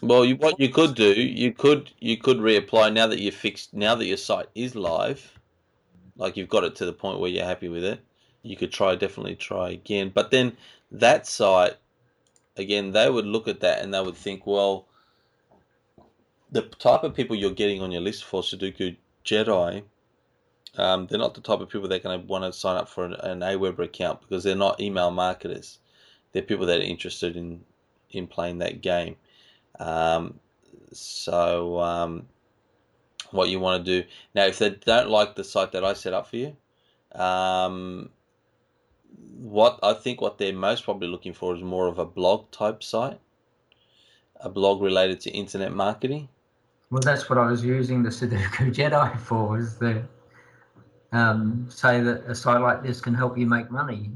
[0.00, 3.74] Well, you, what you could do, you could you could reapply now that you're fixed.
[3.74, 5.38] Now that your site is live,
[6.16, 8.00] like you've got it to the point where you're happy with it,
[8.46, 10.10] you could try definitely try again.
[10.14, 10.56] But then
[10.92, 11.76] that site,
[12.56, 14.86] again, they would look at that and they would think, well,
[16.52, 19.82] the type of people you're getting on your list for Sudoku Jedi
[20.76, 22.88] Um, they're not the type of people that are going to want to sign up
[22.88, 25.78] for an, an Aweber account because they're not email marketers.
[26.32, 27.64] They're people that are interested in
[28.10, 29.16] in playing that game.
[29.80, 30.38] Um,
[30.92, 32.26] so um,
[33.32, 36.14] what you want to do now, if they don't like the site that I set
[36.14, 36.56] up for you,
[37.12, 38.10] um,
[39.38, 42.82] what I think what they're most probably looking for is more of a blog type
[42.82, 43.20] site,
[44.40, 46.28] a blog related to internet marketing.
[46.90, 49.58] Well, that's what I was using the Sudoku Jedi for.
[49.58, 50.02] Is the
[51.12, 54.10] um, say that a site like this can help you make money.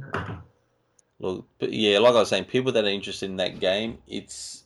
[1.19, 4.65] Look, but yeah, like I was saying, people that are interested in that game, it's.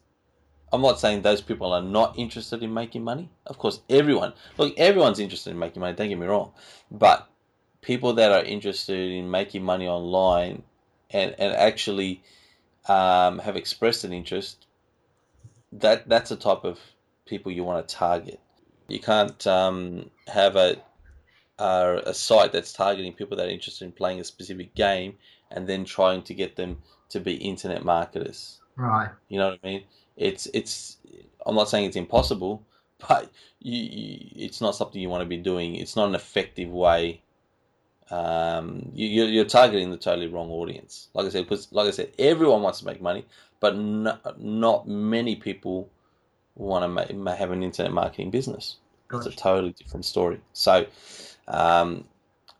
[0.72, 3.30] I'm not saying those people are not interested in making money.
[3.47, 4.32] Of course, everyone.
[4.59, 5.95] Look, everyone's interested in making money.
[5.95, 6.53] Don't get me wrong,
[6.91, 7.28] but
[7.85, 10.62] people that are interested in making money online
[11.11, 12.22] and and actually
[12.89, 14.66] um, have expressed an interest,
[15.72, 16.80] that that's the type of
[17.26, 18.41] people you want to target.
[18.89, 20.76] You can't um, have a,
[21.59, 25.16] a a site that's targeting people that are interested in playing a specific game
[25.51, 28.61] and then trying to get them to be internet marketers.
[28.76, 29.11] Right.
[29.28, 29.85] You know what I mean?
[30.16, 30.97] It's it's.
[31.47, 32.64] I'm not saying it's impossible,
[33.09, 33.30] but
[33.61, 35.76] you, you it's not something you want to be doing.
[35.76, 37.20] It's not an effective way.
[38.11, 41.09] Um, you, you're targeting the totally wrong audience.
[41.15, 43.25] Like I said, because like I said, everyone wants to make money,
[43.61, 45.89] but not, not many people
[46.55, 48.77] want to make, have an internet marketing business.
[49.09, 49.29] Gotcha.
[49.29, 50.41] It's a totally different story.
[50.53, 50.87] So,
[51.49, 52.05] um,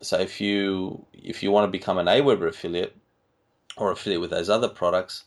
[0.01, 2.95] so if you if you want to become an Aweber affiliate
[3.77, 5.25] or affiliate with those other products,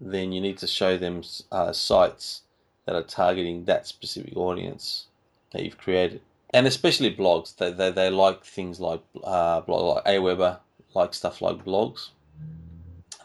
[0.00, 2.42] then you need to show them uh, sites
[2.86, 5.06] that are targeting that specific audience
[5.52, 6.20] that you've created,
[6.54, 7.56] and especially blogs.
[7.56, 10.58] They they, they like things like uh, blog like Aweber,
[10.94, 12.10] like stuff like blogs.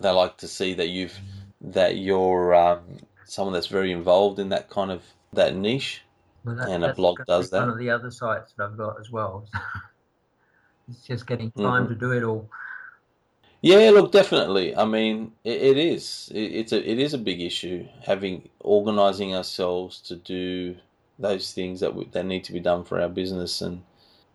[0.01, 1.17] They like to see that you've
[1.61, 2.82] that you're um,
[3.25, 5.03] someone that's very involved in that kind of
[5.34, 6.01] that niche,
[6.43, 7.61] well, that, and a blog does that.
[7.61, 9.47] One of the other sites that I've got as well.
[10.91, 11.93] It's just getting time mm-hmm.
[11.93, 12.49] to do it all.
[13.61, 14.75] Yeah, look, definitely.
[14.75, 16.32] I mean, it, it is.
[16.34, 20.77] It, it's a it is a big issue having organizing ourselves to do
[21.20, 23.84] those things that we, that need to be done for our business and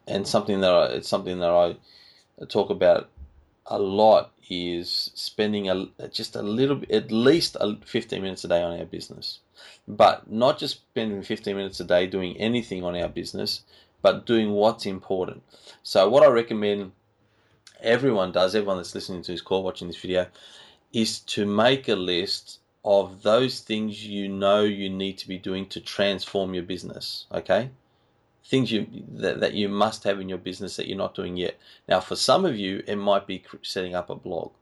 [0.07, 1.77] and something that I, it's something that I
[2.47, 3.09] talk about
[3.67, 8.63] a lot is spending a just a little bit, at least 15 minutes a day
[8.63, 9.41] on our business,
[9.89, 13.63] but not just spending 15 minutes a day doing anything on our business,
[14.03, 15.43] but doing what's important.
[15.83, 16.93] So what I recommend
[17.81, 20.27] everyone does, everyone that's listening to this call, watching this video,
[20.93, 25.67] is to make a list of those things you know you need to be doing
[25.67, 27.27] to transform your business.
[27.33, 27.71] Okay,
[28.45, 31.57] things you that, that you must have in your business that you're not doing yet.
[31.89, 34.53] Now, for some of you, it might be setting up a blog.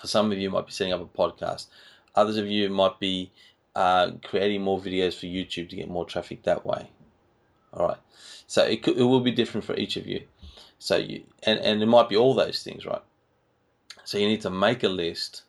[0.00, 1.66] For some of you, might be setting up a podcast.
[2.14, 3.30] Others of you might be
[3.74, 6.90] uh, creating more videos for YouTube to get more traffic that way.
[7.72, 7.98] All right.
[8.46, 10.22] So it, could, it will be different for each of you.
[10.78, 13.02] So you and, and it might be all those things, right?
[14.04, 15.42] So you need to make a list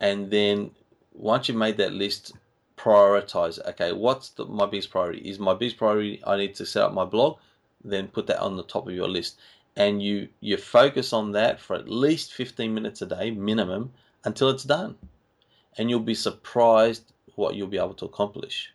[0.00, 0.70] and then
[1.18, 2.32] once you've made that list,
[2.76, 3.58] prioritize.
[3.70, 5.28] Okay, what's the, my biggest priority?
[5.28, 7.38] Is my biggest priority I need to set up my blog?
[7.84, 9.38] Then put that on the top of your list.
[9.76, 13.92] And you you focus on that for at least 15 minutes a day minimum
[14.24, 14.96] until it's done.
[15.76, 18.72] And you'll be surprised what you'll be able to accomplish.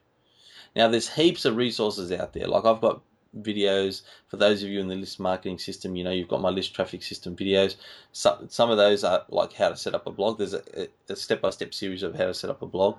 [0.75, 2.47] Now, there's heaps of resources out there.
[2.47, 3.01] Like I've got
[3.41, 5.95] videos for those of you in the list marketing system.
[5.95, 7.75] You know, you've got my list traffic system videos.
[8.11, 10.37] Some some of those are like how to set up a blog.
[10.37, 12.97] There's a step by step series of how to set up a blog.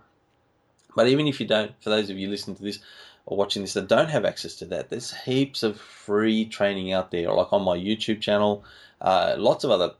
[0.94, 2.78] But even if you don't, for those of you listening to this
[3.26, 7.10] or watching this that don't have access to that, there's heaps of free training out
[7.10, 7.32] there.
[7.32, 8.64] Like on my YouTube channel,
[9.00, 9.94] uh, lots of other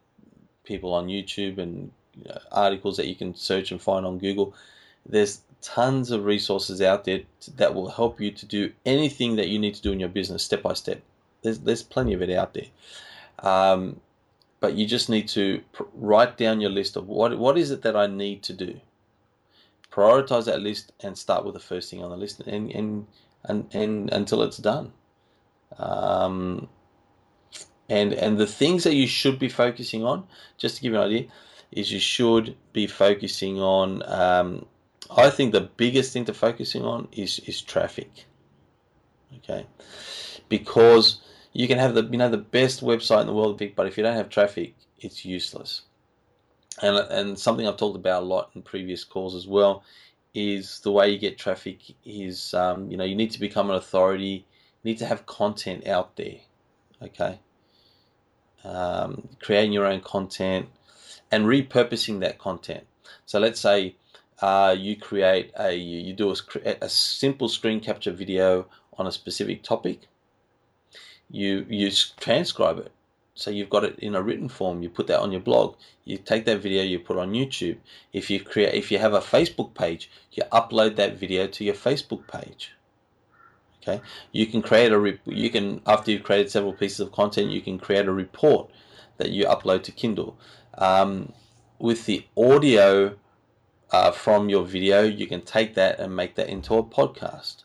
[0.63, 4.53] people on YouTube and you know, articles that you can search and find on Google.
[5.05, 7.21] There's tons of resources out there
[7.57, 10.43] that will help you to do anything that you need to do in your business
[10.43, 11.01] step by step.
[11.41, 12.67] There's, there's plenty of it out there.
[13.39, 13.99] Um,
[14.59, 15.61] but you just need to
[15.95, 18.79] write down your list of what what is it that I need to do.
[19.91, 23.07] Prioritize that list and start with the first thing on the list, and and
[23.43, 24.91] and, and until it's done.
[25.77, 26.67] Um,
[27.89, 30.25] and and the things that you should be focusing on,
[30.57, 31.27] just to give you an idea,
[31.71, 34.65] is you should be focusing on um,
[35.09, 38.25] I think the biggest thing to focusing on is is traffic.
[39.37, 39.65] Okay,
[40.49, 41.21] because
[41.53, 44.03] you can have the you know the best website in the world, but if you
[44.03, 45.83] don't have traffic, it's useless.
[46.81, 49.83] And and something I've talked about a lot in previous calls as well
[50.33, 53.77] is the way you get traffic is um, you know you need to become an
[53.77, 54.45] authority,
[54.83, 56.39] you need to have content out there.
[57.01, 57.39] Okay,
[58.63, 60.67] um, creating your own content
[61.31, 62.85] and repurposing that content.
[63.25, 63.95] So let's say
[64.41, 68.67] uh, you create a you do a, a simple screen capture video
[68.97, 70.07] on a specific topic
[71.29, 72.91] you you transcribe it.
[73.37, 74.81] So you've got it in a written form.
[74.81, 75.75] You put that on your blog.
[76.05, 77.77] You take that video, you put on YouTube.
[78.13, 81.75] If you create, if you have a Facebook page, you upload that video to your
[81.75, 82.71] Facebook page.
[83.81, 87.61] Okay, you can create a you can after you've created several pieces of content, you
[87.61, 88.69] can create a report
[89.17, 90.37] that you upload to Kindle.
[90.77, 91.33] Um,
[91.77, 93.15] with the audio
[93.91, 97.63] uh, from your video, you can take that and make that into a podcast.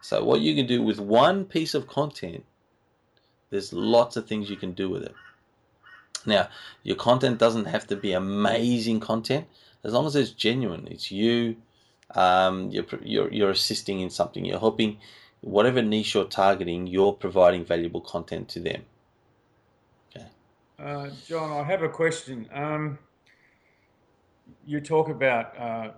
[0.00, 2.44] So what you can do with one piece of content,
[3.50, 5.14] there's lots of things you can do with it.
[6.24, 6.48] Now,
[6.82, 9.46] your content doesn't have to be amazing content,
[9.84, 10.88] as long as it's genuine.
[10.90, 11.56] It's you.
[12.14, 14.44] Um, you're, you're you're assisting in something.
[14.44, 14.98] You're helping
[15.40, 16.86] whatever niche you're targeting.
[16.86, 18.82] You're providing valuable content to them.
[20.78, 22.48] Uh, John, I have a question.
[22.52, 22.98] Um,
[24.66, 25.90] you talk about uh,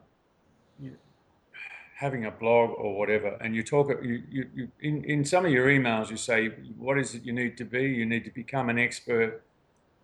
[1.96, 5.50] having a blog or whatever, and you talk you, you, you, in in some of
[5.50, 6.48] your emails you say
[6.78, 7.82] what is it you need to be?
[7.82, 9.42] You need to become an expert,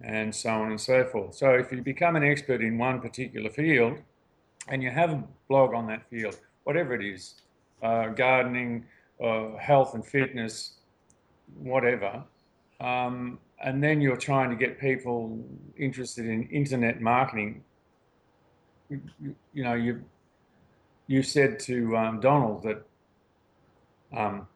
[0.01, 1.35] and so on and so forth.
[1.35, 3.99] So if you become an expert in one particular field,
[4.69, 7.35] and you have a blog on that field, whatever it is,
[7.83, 8.87] uh, gardening,
[9.23, 10.75] uh, health and fitness,
[11.59, 12.25] whatever.
[12.81, 15.39] Um, and then you're trying to get people
[15.77, 17.63] interested in internet marketing
[18.89, 19.01] you,
[19.53, 20.05] you know, you
[21.07, 22.83] you said to um, Donald that
[24.17, 24.47] um,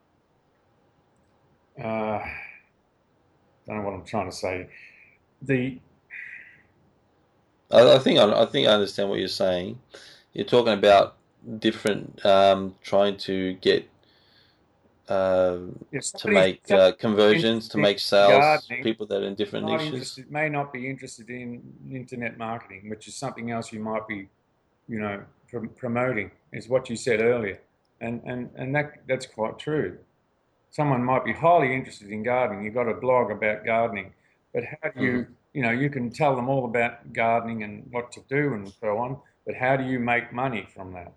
[1.83, 2.21] uh,
[3.67, 4.69] don't know what I'm trying to say.
[5.43, 5.79] The
[7.71, 9.79] I, I think I, I, think I understand what you're saying.
[10.33, 11.17] You're talking about
[11.59, 13.89] different um, trying to get
[15.09, 15.59] uh,
[16.19, 20.19] to make uh, conversions, to make sales, people that are in different niches.
[20.19, 24.29] It may not be interested in internet marketing, which is something else you might be,
[24.89, 26.31] you know, pr- promoting.
[26.53, 27.59] Is what you said earlier,
[28.01, 29.99] and and and that that's quite true.
[30.71, 32.65] Someone might be highly interested in gardening.
[32.65, 34.13] You've got a blog about gardening,
[34.53, 35.27] but how do you, mm.
[35.55, 38.99] you know, you can tell them all about gardening and what to do and so
[38.99, 39.17] on.
[39.47, 41.13] But how do you make money from that?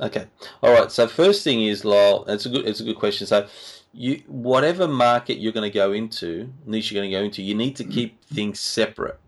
[0.00, 0.26] Okay.
[0.62, 0.92] All right.
[0.92, 2.24] So first thing is, Lyle.
[2.28, 2.66] It's a good.
[2.66, 3.26] It's a good question.
[3.26, 3.46] So,
[3.92, 7.54] you whatever market you're going to go into, niche you're going to go into, you
[7.54, 8.34] need to keep mm.
[8.34, 9.18] things separate.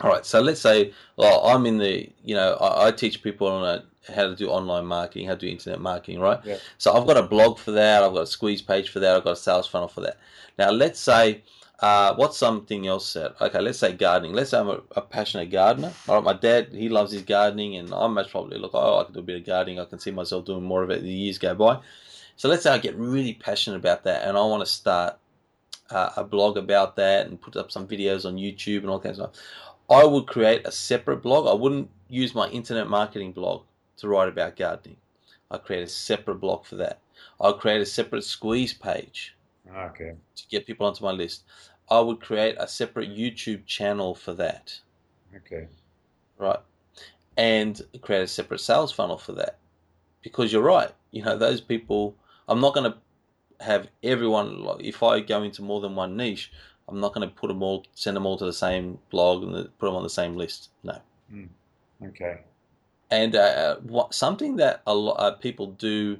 [0.00, 0.26] All right.
[0.26, 2.08] So let's say, well, I'm in the.
[2.24, 5.40] You know, I, I teach people on a, how to do online marketing, how to
[5.40, 6.40] do internet marketing, right?
[6.44, 6.56] Yeah.
[6.78, 8.02] So I've got a blog for that.
[8.02, 9.16] I've got a squeeze page for that.
[9.16, 10.18] I've got a sales funnel for that.
[10.58, 11.42] Now let's say
[11.80, 13.34] uh, what's something else said?
[13.40, 14.32] Okay, let's say gardening.
[14.32, 15.92] Let's say I'm a, a, passionate gardener.
[16.08, 19.04] All right, my dad, he loves his gardening, and I'm most probably look, oh, I
[19.04, 19.78] can do a bit of gardening.
[19.78, 21.78] I can see myself doing more of it the years go by.
[22.34, 25.18] So let's say I get really passionate about that, and I want to start
[25.90, 29.20] uh, a blog about that and put up some videos on YouTube and all kinds
[29.20, 29.44] of stuff.
[29.88, 31.46] I would create a separate blog.
[31.46, 33.62] I wouldn't use my internet marketing blog
[33.98, 34.96] to write about gardening.
[35.50, 37.00] I create a separate blog for that.
[37.40, 39.34] I'll create a separate squeeze page
[39.76, 40.14] Okay.
[40.36, 41.44] To get people onto my list,
[41.90, 44.78] I would create a separate YouTube channel for that.
[45.36, 45.68] Okay.
[46.38, 46.60] Right.
[47.36, 49.58] And create a separate sales funnel for that.
[50.22, 50.90] Because you're right.
[51.10, 52.16] You know, those people,
[52.48, 56.52] I'm not going to have everyone, like, if I go into more than one niche,
[56.88, 59.52] I'm not going to put them all, send them all to the same blog and
[59.78, 60.70] put them on the same list.
[60.82, 60.98] No.
[61.32, 61.48] Mm.
[62.08, 62.40] Okay.
[63.10, 66.18] And uh, what, something that a lot of people do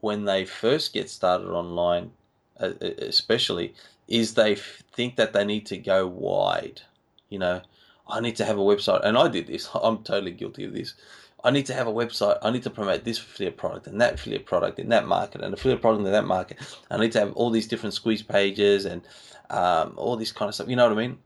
[0.00, 2.17] when they first get started online uh, uh,
[2.58, 3.74] especially,
[4.06, 6.80] is they think that they need to go wide.
[7.28, 7.62] You know,
[8.08, 9.68] I need to have a website, and I did this.
[9.82, 10.94] I'm totally guilty of this.
[11.44, 12.38] I need to have a website.
[12.42, 15.54] I need to promote this affiliate product and that affiliate product in that market and
[15.54, 16.58] affiliate product in that market.
[16.90, 19.02] I need to have all these different squeeze pages and
[19.50, 20.68] um, all this kind of stuff.
[20.68, 21.18] You know what I mean?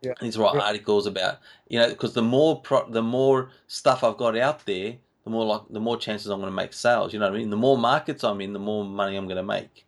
[0.00, 0.12] Yeah.
[0.18, 0.62] I need to write yeah.
[0.62, 4.94] articles about you know because the more pro- the more stuff I've got out there,
[5.24, 7.12] the more like the more chances I'm going to make sales.
[7.12, 7.50] You know what I mean?
[7.50, 9.84] The more markets I'm in, the more money I'm going to make.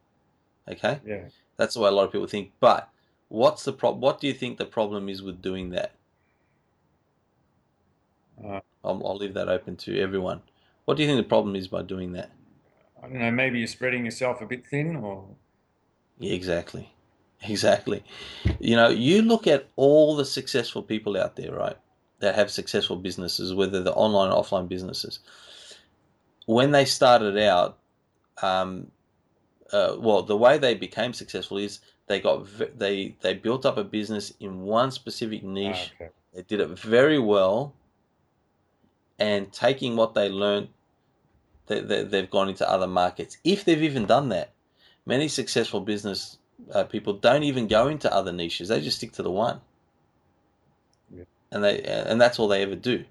[0.73, 1.01] Okay.
[1.07, 1.25] Yeah.
[1.57, 2.53] That's the way a lot of people think.
[2.61, 2.89] But
[3.29, 4.01] what's the problem?
[4.01, 5.93] What do you think the problem is with doing that?
[8.43, 10.43] Uh, I'll, I'll leave that open to everyone.
[10.85, 12.31] What do you think the problem is by doing that?
[13.03, 13.31] I don't know.
[13.31, 15.27] Maybe you're spreading yourself a bit thin, or
[16.19, 16.93] yeah, exactly,
[17.43, 18.05] exactly.
[18.59, 21.77] You know, you look at all the successful people out there, right?
[22.21, 25.19] That have successful businesses, whether they're online or offline businesses.
[26.47, 27.79] When they started out,
[28.43, 28.91] um,
[29.73, 32.47] uh, well, the way they became successful is they got
[32.79, 35.93] they they built up a business in one specific niche.
[35.93, 36.11] Ah, okay.
[36.35, 37.75] They did it very well,
[39.19, 40.69] and taking what they learned,
[41.67, 43.37] they, they, they've gone into other markets.
[43.45, 44.53] If they've even done that,
[45.05, 46.39] many successful business
[46.73, 48.69] uh, people don't even go into other niches.
[48.69, 49.61] They just stick to the one,
[51.15, 51.25] yeah.
[51.51, 53.05] and they and that's all they ever do.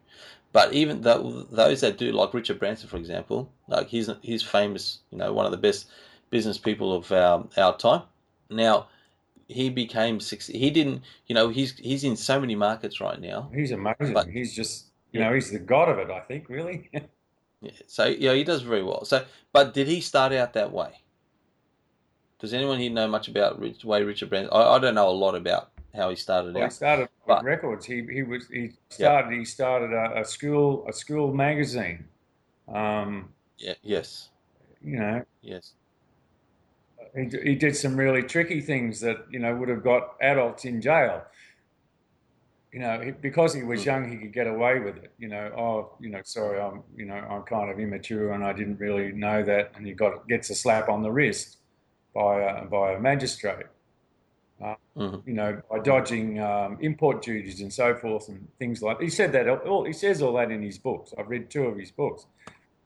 [0.53, 5.17] But even those that do, like Richard Branson, for example, like he's he's famous, you
[5.17, 5.87] know, one of the best
[6.31, 8.03] business people of our, our time.
[8.49, 8.87] Now,
[9.47, 10.47] he became six.
[10.47, 13.51] He didn't, you know, he's he's in so many markets right now.
[13.53, 14.13] He's amazing.
[14.13, 15.27] But, he's just, you yeah.
[15.27, 16.09] know, he's the god of it.
[16.09, 16.89] I think, really.
[17.61, 17.71] yeah.
[17.85, 19.05] So yeah, he does very well.
[19.05, 19.23] So,
[19.53, 21.01] but did he start out that way?
[22.39, 24.51] Does anyone here know much about Rich, way Richard Branson?
[24.51, 26.71] I, I don't know a lot about how he started well, out.
[26.71, 27.85] He started but, records.
[27.85, 32.05] He he was he started he started a, a, school a school magazine.
[32.67, 33.73] Um, yeah.
[33.83, 34.29] Yes.
[34.81, 35.25] You know.
[35.41, 35.73] Yes.
[37.15, 40.81] He, he did some really tricky things that you know would have got adults in
[40.81, 41.23] jail.
[42.71, 43.89] You know, because he was hmm.
[43.89, 45.11] young, he could get away with it.
[45.17, 48.53] You know, oh, you know, sorry, I'm, you know, I'm kind of immature and I
[48.53, 51.57] didn't really know that, and he got gets a slap on the wrist
[52.13, 53.65] by a, by a magistrate
[54.61, 55.27] uh, mm-hmm.
[55.27, 59.01] you know, by dodging um, import duties and so forth and things like.
[59.01, 59.47] He said that.
[59.47, 61.13] All, he says all that in his books.
[61.17, 62.25] I've read two of his books.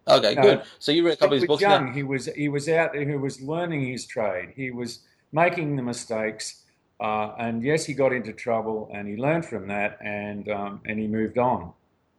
[0.08, 0.64] Okay, good.
[0.80, 1.62] So you read a couple of his books.
[1.62, 1.92] Young, now?
[1.92, 3.08] he was he was out there.
[3.08, 4.50] He was learning his trade.
[4.56, 5.00] He was
[5.32, 6.62] making the mistakes.
[7.00, 11.00] Uh, and yes, he got into trouble, and he learned from that, and um, and
[11.00, 11.74] he moved on.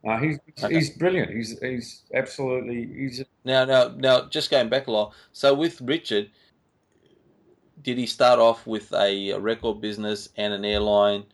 [0.06, 0.74] Uh, he's okay.
[0.74, 1.30] he's brilliant.
[1.30, 3.24] He's he's absolutely he's.
[3.44, 5.14] Now now now, just going back a lot.
[5.32, 6.30] So with Richard,
[7.82, 11.24] did he start off with a record business and an airline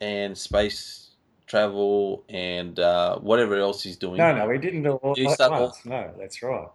[0.00, 1.07] and space
[1.48, 4.18] travel and uh, whatever else he's doing?
[4.18, 5.84] No, no, he didn't do all that once.
[5.84, 6.68] No, that's right.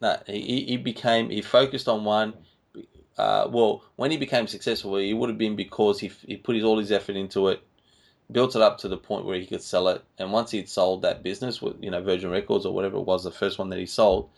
[0.00, 2.34] No, he, he became he focused on one.
[3.18, 6.64] Uh, well, when he became successful, he would have been because he he put his,
[6.64, 7.62] all his effort into it,
[8.30, 11.02] built it up to the point where he could sell it, and once he'd sold
[11.02, 13.78] that business with you know Virgin Records or whatever it was, the first one that
[13.78, 14.30] he sold,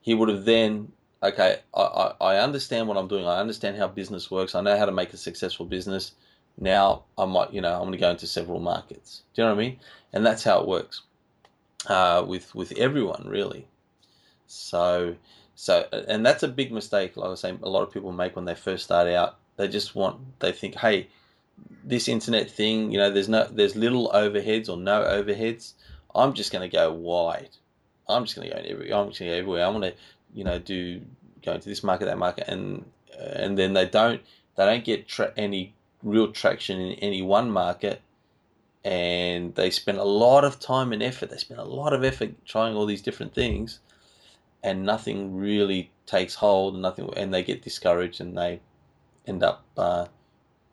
[0.00, 0.92] he would have then
[1.22, 3.26] okay, I, I, understand what I'm doing.
[3.26, 4.54] I understand how business works.
[4.54, 6.12] I know how to make a successful business.
[6.58, 9.22] Now I might, you know, I'm going to go into several markets.
[9.34, 9.78] Do you know what I mean?
[10.12, 11.02] And that's how it works
[11.86, 13.66] uh, with with everyone, really.
[14.46, 15.16] So,
[15.54, 17.16] so, and that's a big mistake.
[17.16, 19.38] Like I was saying, a lot of people make when they first start out.
[19.56, 21.08] They just want, they think, hey,
[21.82, 25.72] this internet thing, you know, there's no, there's little overheads or no overheads.
[26.14, 27.50] I'm just going to go wide.
[28.08, 28.92] I'm just going to go every.
[28.92, 29.66] I'm just going to go everywhere.
[29.66, 29.98] I'm going to
[30.36, 31.00] you know do
[31.44, 32.84] go into this market that market and
[33.18, 34.20] and then they don't
[34.56, 38.02] they don't get tra- any real traction in any one market
[38.84, 41.30] and they spend a lot of time and effort.
[41.30, 43.80] They spend a lot of effort trying all these different things
[44.62, 48.60] and nothing really takes hold and nothing and they get discouraged and they
[49.26, 50.06] end up uh,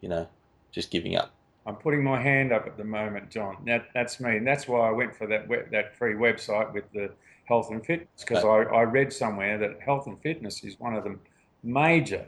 [0.01, 0.27] you know
[0.71, 1.31] just giving up.
[1.65, 3.57] I'm putting my hand up at the moment, John.
[3.65, 6.91] That, that's me, and that's why I went for that web, that free website with
[6.91, 7.11] the
[7.45, 11.03] health and fitness because I, I read somewhere that health and fitness is one of
[11.03, 11.17] the
[11.61, 12.25] major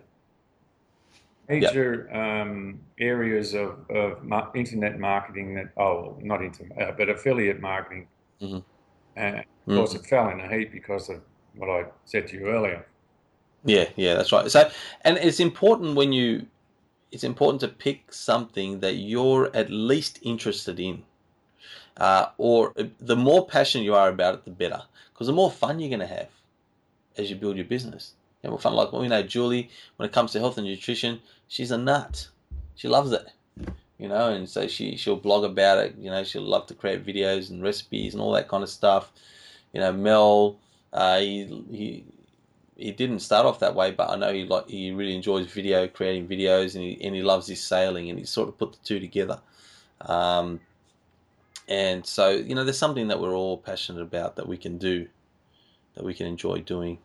[1.47, 2.15] major yep.
[2.15, 8.07] um, areas of, of ma- internet marketing that oh not internet uh, but affiliate marketing
[8.41, 8.59] mm-hmm.
[9.15, 9.75] and of mm-hmm.
[9.75, 11.21] course it fell in a heap because of
[11.55, 12.85] what I said to you earlier
[13.63, 14.69] yeah yeah that's right so
[15.01, 16.45] and it's important when you
[17.11, 21.03] it's important to pick something that you're at least interested in
[21.97, 24.81] uh, or the more passionate you are about it the better
[25.13, 26.27] because the more fun you're going to have
[27.17, 28.13] as you build your business.
[28.59, 28.73] Fun.
[28.73, 32.27] Like you know, Julie, when it comes to health and nutrition, she's a nut.
[32.75, 33.27] She loves it,
[33.97, 35.95] you know, and so she she'll blog about it.
[35.97, 39.11] You know, she'll love to create videos and recipes and all that kind of stuff.
[39.73, 40.57] You know, Mel,
[40.93, 42.05] uh, he he
[42.77, 45.87] he didn't start off that way, but I know he like he really enjoys video
[45.87, 48.79] creating videos and he and he loves his sailing and he sort of put the
[48.83, 49.39] two together.
[50.01, 50.59] Um,
[51.67, 55.07] and so, you know, there's something that we're all passionate about that we can do,
[55.95, 56.99] that we can enjoy doing.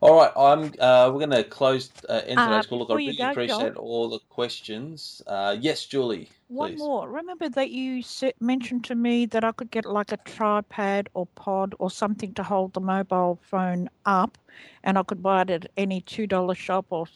[0.00, 0.72] All right, I'm.
[0.78, 2.78] Uh, we're going to close uh, end today's call.
[2.78, 5.22] Look, I really go, appreciate all the questions.
[5.26, 6.28] Uh, yes, Julie.
[6.48, 6.78] One please.
[6.78, 7.08] more.
[7.08, 8.02] Remember that you
[8.40, 12.42] mentioned to me that I could get like a tripod or pod or something to
[12.42, 14.36] hold the mobile phone up,
[14.84, 17.06] and I could buy it at any two dollar shop or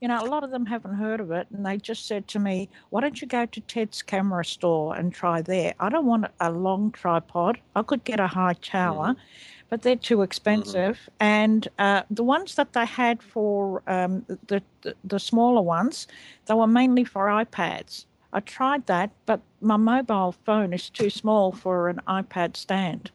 [0.00, 2.38] you know, a lot of them haven't heard of it, and they just said to
[2.38, 6.26] me, "Why don't you go to Ted's camera store and try there?" I don't want
[6.40, 7.58] a long tripod.
[7.74, 9.20] I could get a high tower, mm-hmm.
[9.68, 10.96] But they're too expensive.
[10.96, 11.10] Mm-hmm.
[11.20, 16.06] And uh, the ones that they had for um, the, the the smaller ones,
[16.46, 18.06] they were mainly for iPads.
[18.32, 23.10] I tried that, but my mobile phone is too small for an iPad stand.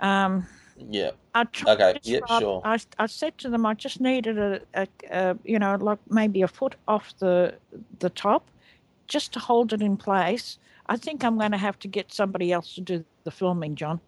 [0.00, 1.10] Um, yeah.
[1.34, 2.00] I tried okay.
[2.02, 2.22] Yep.
[2.38, 2.60] Sure.
[2.64, 6.42] I, I said to them, I just needed a, a, a, you know, like maybe
[6.42, 7.54] a foot off the
[7.98, 8.48] the top,
[9.08, 10.58] just to hold it in place.
[10.86, 14.00] I think I'm going to have to get somebody else to do the filming, John.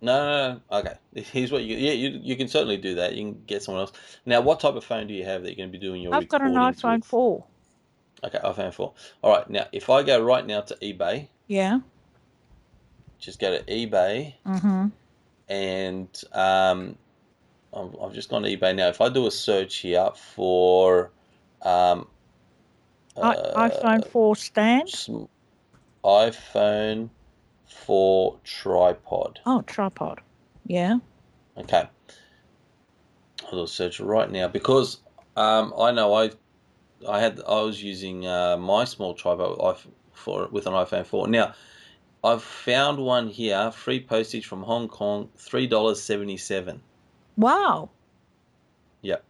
[0.00, 0.78] No, no, no.
[0.78, 0.94] Okay.
[1.14, 1.76] Here's what you.
[1.76, 3.14] Yeah, you you can certainly do that.
[3.14, 3.92] You can get someone else.
[4.24, 6.14] Now, what type of phone do you have that you're going to be doing your?
[6.14, 7.04] I've got an iPhone with?
[7.04, 7.44] four.
[8.22, 8.94] Okay, iPhone four.
[9.22, 9.48] All right.
[9.48, 11.28] Now, if I go right now to eBay.
[11.46, 11.80] Yeah.
[13.18, 14.34] Just go to eBay.
[14.46, 14.88] Mm-hmm
[15.48, 16.96] and um,
[17.74, 18.88] I've, I've just gone to eBay now.
[18.88, 21.10] If I do a search here for
[21.62, 22.08] um,
[23.16, 24.88] I, uh, iPhone 4 stand.
[24.88, 25.24] sm-
[26.04, 27.10] iPhone
[27.66, 29.40] 4 tripod.
[29.46, 30.20] Oh, tripod.
[30.66, 30.98] Yeah.
[31.56, 31.88] Okay.
[33.52, 34.98] I'll search right now because
[35.36, 36.30] um, I know I
[37.08, 39.78] I had I was using uh, my small tripod
[40.12, 41.28] for with an iPhone 4.
[41.28, 41.54] Now
[42.24, 46.82] I've found one here, free postage from Hong Kong, three dollars seventy seven.
[47.36, 47.90] Wow.
[49.02, 49.24] Yep.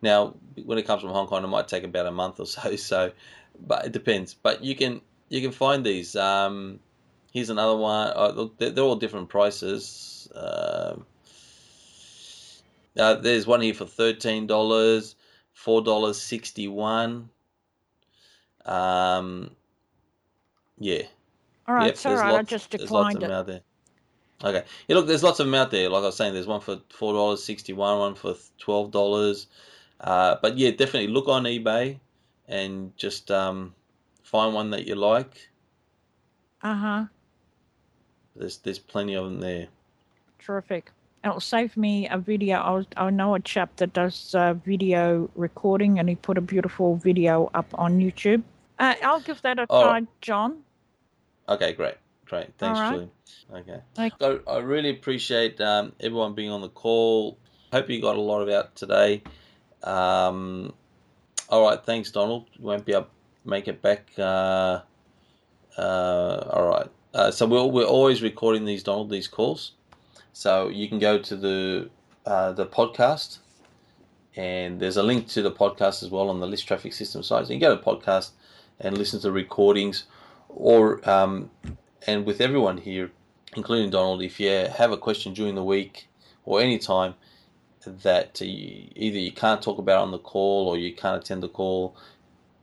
[0.00, 2.76] Now, when it comes from Hong Kong, it might take about a month or so.
[2.76, 3.12] So,
[3.66, 4.34] but it depends.
[4.34, 6.14] But you can you can find these.
[6.16, 6.80] Um,
[7.32, 8.12] here's another one.
[8.14, 10.28] Uh, look, they're, they're all different prices.
[10.34, 11.06] Um
[12.98, 15.16] uh, there's one here for thirteen dollars,
[15.52, 17.28] four dollars sixty one.
[18.64, 19.50] Um,
[20.78, 21.02] yeah.
[21.66, 22.34] All right, Yep, there's right.
[22.34, 23.26] I just there's lots declined of it.
[23.26, 23.60] them out there.
[24.44, 24.66] Okay.
[24.88, 25.88] Yeah, look, there's lots of them out there.
[25.88, 29.48] Like I was saying, there's one for four dollars sixty one, one for twelve dollars.
[30.00, 31.98] Uh, but yeah, definitely look on eBay
[32.46, 33.74] and just um,
[34.34, 35.48] find one that you like.
[36.60, 37.04] Uh huh.
[38.34, 39.68] There's there's plenty of them there.
[40.40, 40.90] Terrific.
[41.22, 42.58] It'll save me a video.
[42.58, 46.40] I, was, I know a chap that does uh, video recording and he put a
[46.40, 48.42] beautiful video up on YouTube.
[48.78, 49.82] Uh, I'll give that a Oh.
[49.84, 50.64] try, John.
[51.48, 51.94] Okay, great,
[52.26, 52.48] great.
[52.58, 52.92] Thanks, right.
[52.92, 53.10] Julie.
[53.54, 54.12] Okay.
[54.20, 57.38] So I really appreciate um, everyone being on the call.
[57.72, 59.22] Hope you got a lot of out today.
[59.84, 60.74] Um,
[61.48, 62.46] all right, thanks, Donald.
[62.54, 63.06] You won't be to
[63.44, 64.10] make it back.
[64.18, 64.80] Uh,
[65.76, 66.88] uh, all right.
[67.12, 69.72] Uh, so we're we're always recording these, Donald, these calls.
[70.32, 71.90] So you can go to the
[72.26, 73.38] uh, the podcast,
[74.36, 77.46] and there's a link to the podcast as well on the List Traffic System site.
[77.46, 78.30] So you can go to podcast
[78.80, 80.04] and listen to the recordings,
[80.48, 81.50] or um,
[82.06, 83.12] and with everyone here,
[83.56, 86.08] including Donald, if you have a question during the week
[86.44, 87.14] or any time
[87.86, 91.48] that you, either you can't talk about on the call or you can't attend the
[91.48, 91.96] call,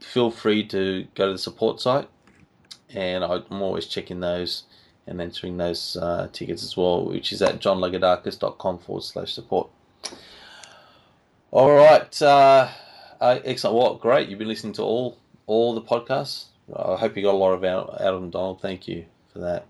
[0.02, 2.08] feel free to go to the support site,
[2.90, 4.64] and I'm always checking those
[5.06, 9.68] and answering those uh, tickets as well, which is at johnlagoudakis.com forward slash support.
[11.50, 12.68] All right, uh,
[13.20, 13.76] uh, excellent.
[13.76, 14.28] Well, great.
[14.28, 16.46] You've been listening to all all the podcasts.
[16.74, 18.60] I hope you got a lot of out, out of them, Donald.
[18.62, 19.66] Thank you for that.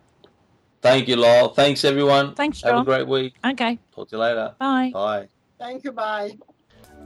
[0.80, 1.48] Thank you, Lyle.
[1.48, 2.34] Thanks, everyone.
[2.34, 2.74] Thanks, John.
[2.74, 3.34] Have a great week.
[3.44, 3.78] Okay.
[3.94, 4.54] Talk to you later.
[4.58, 4.90] Bye.
[4.92, 5.28] Bye.
[5.58, 5.92] Thank you.
[5.92, 6.36] Bye.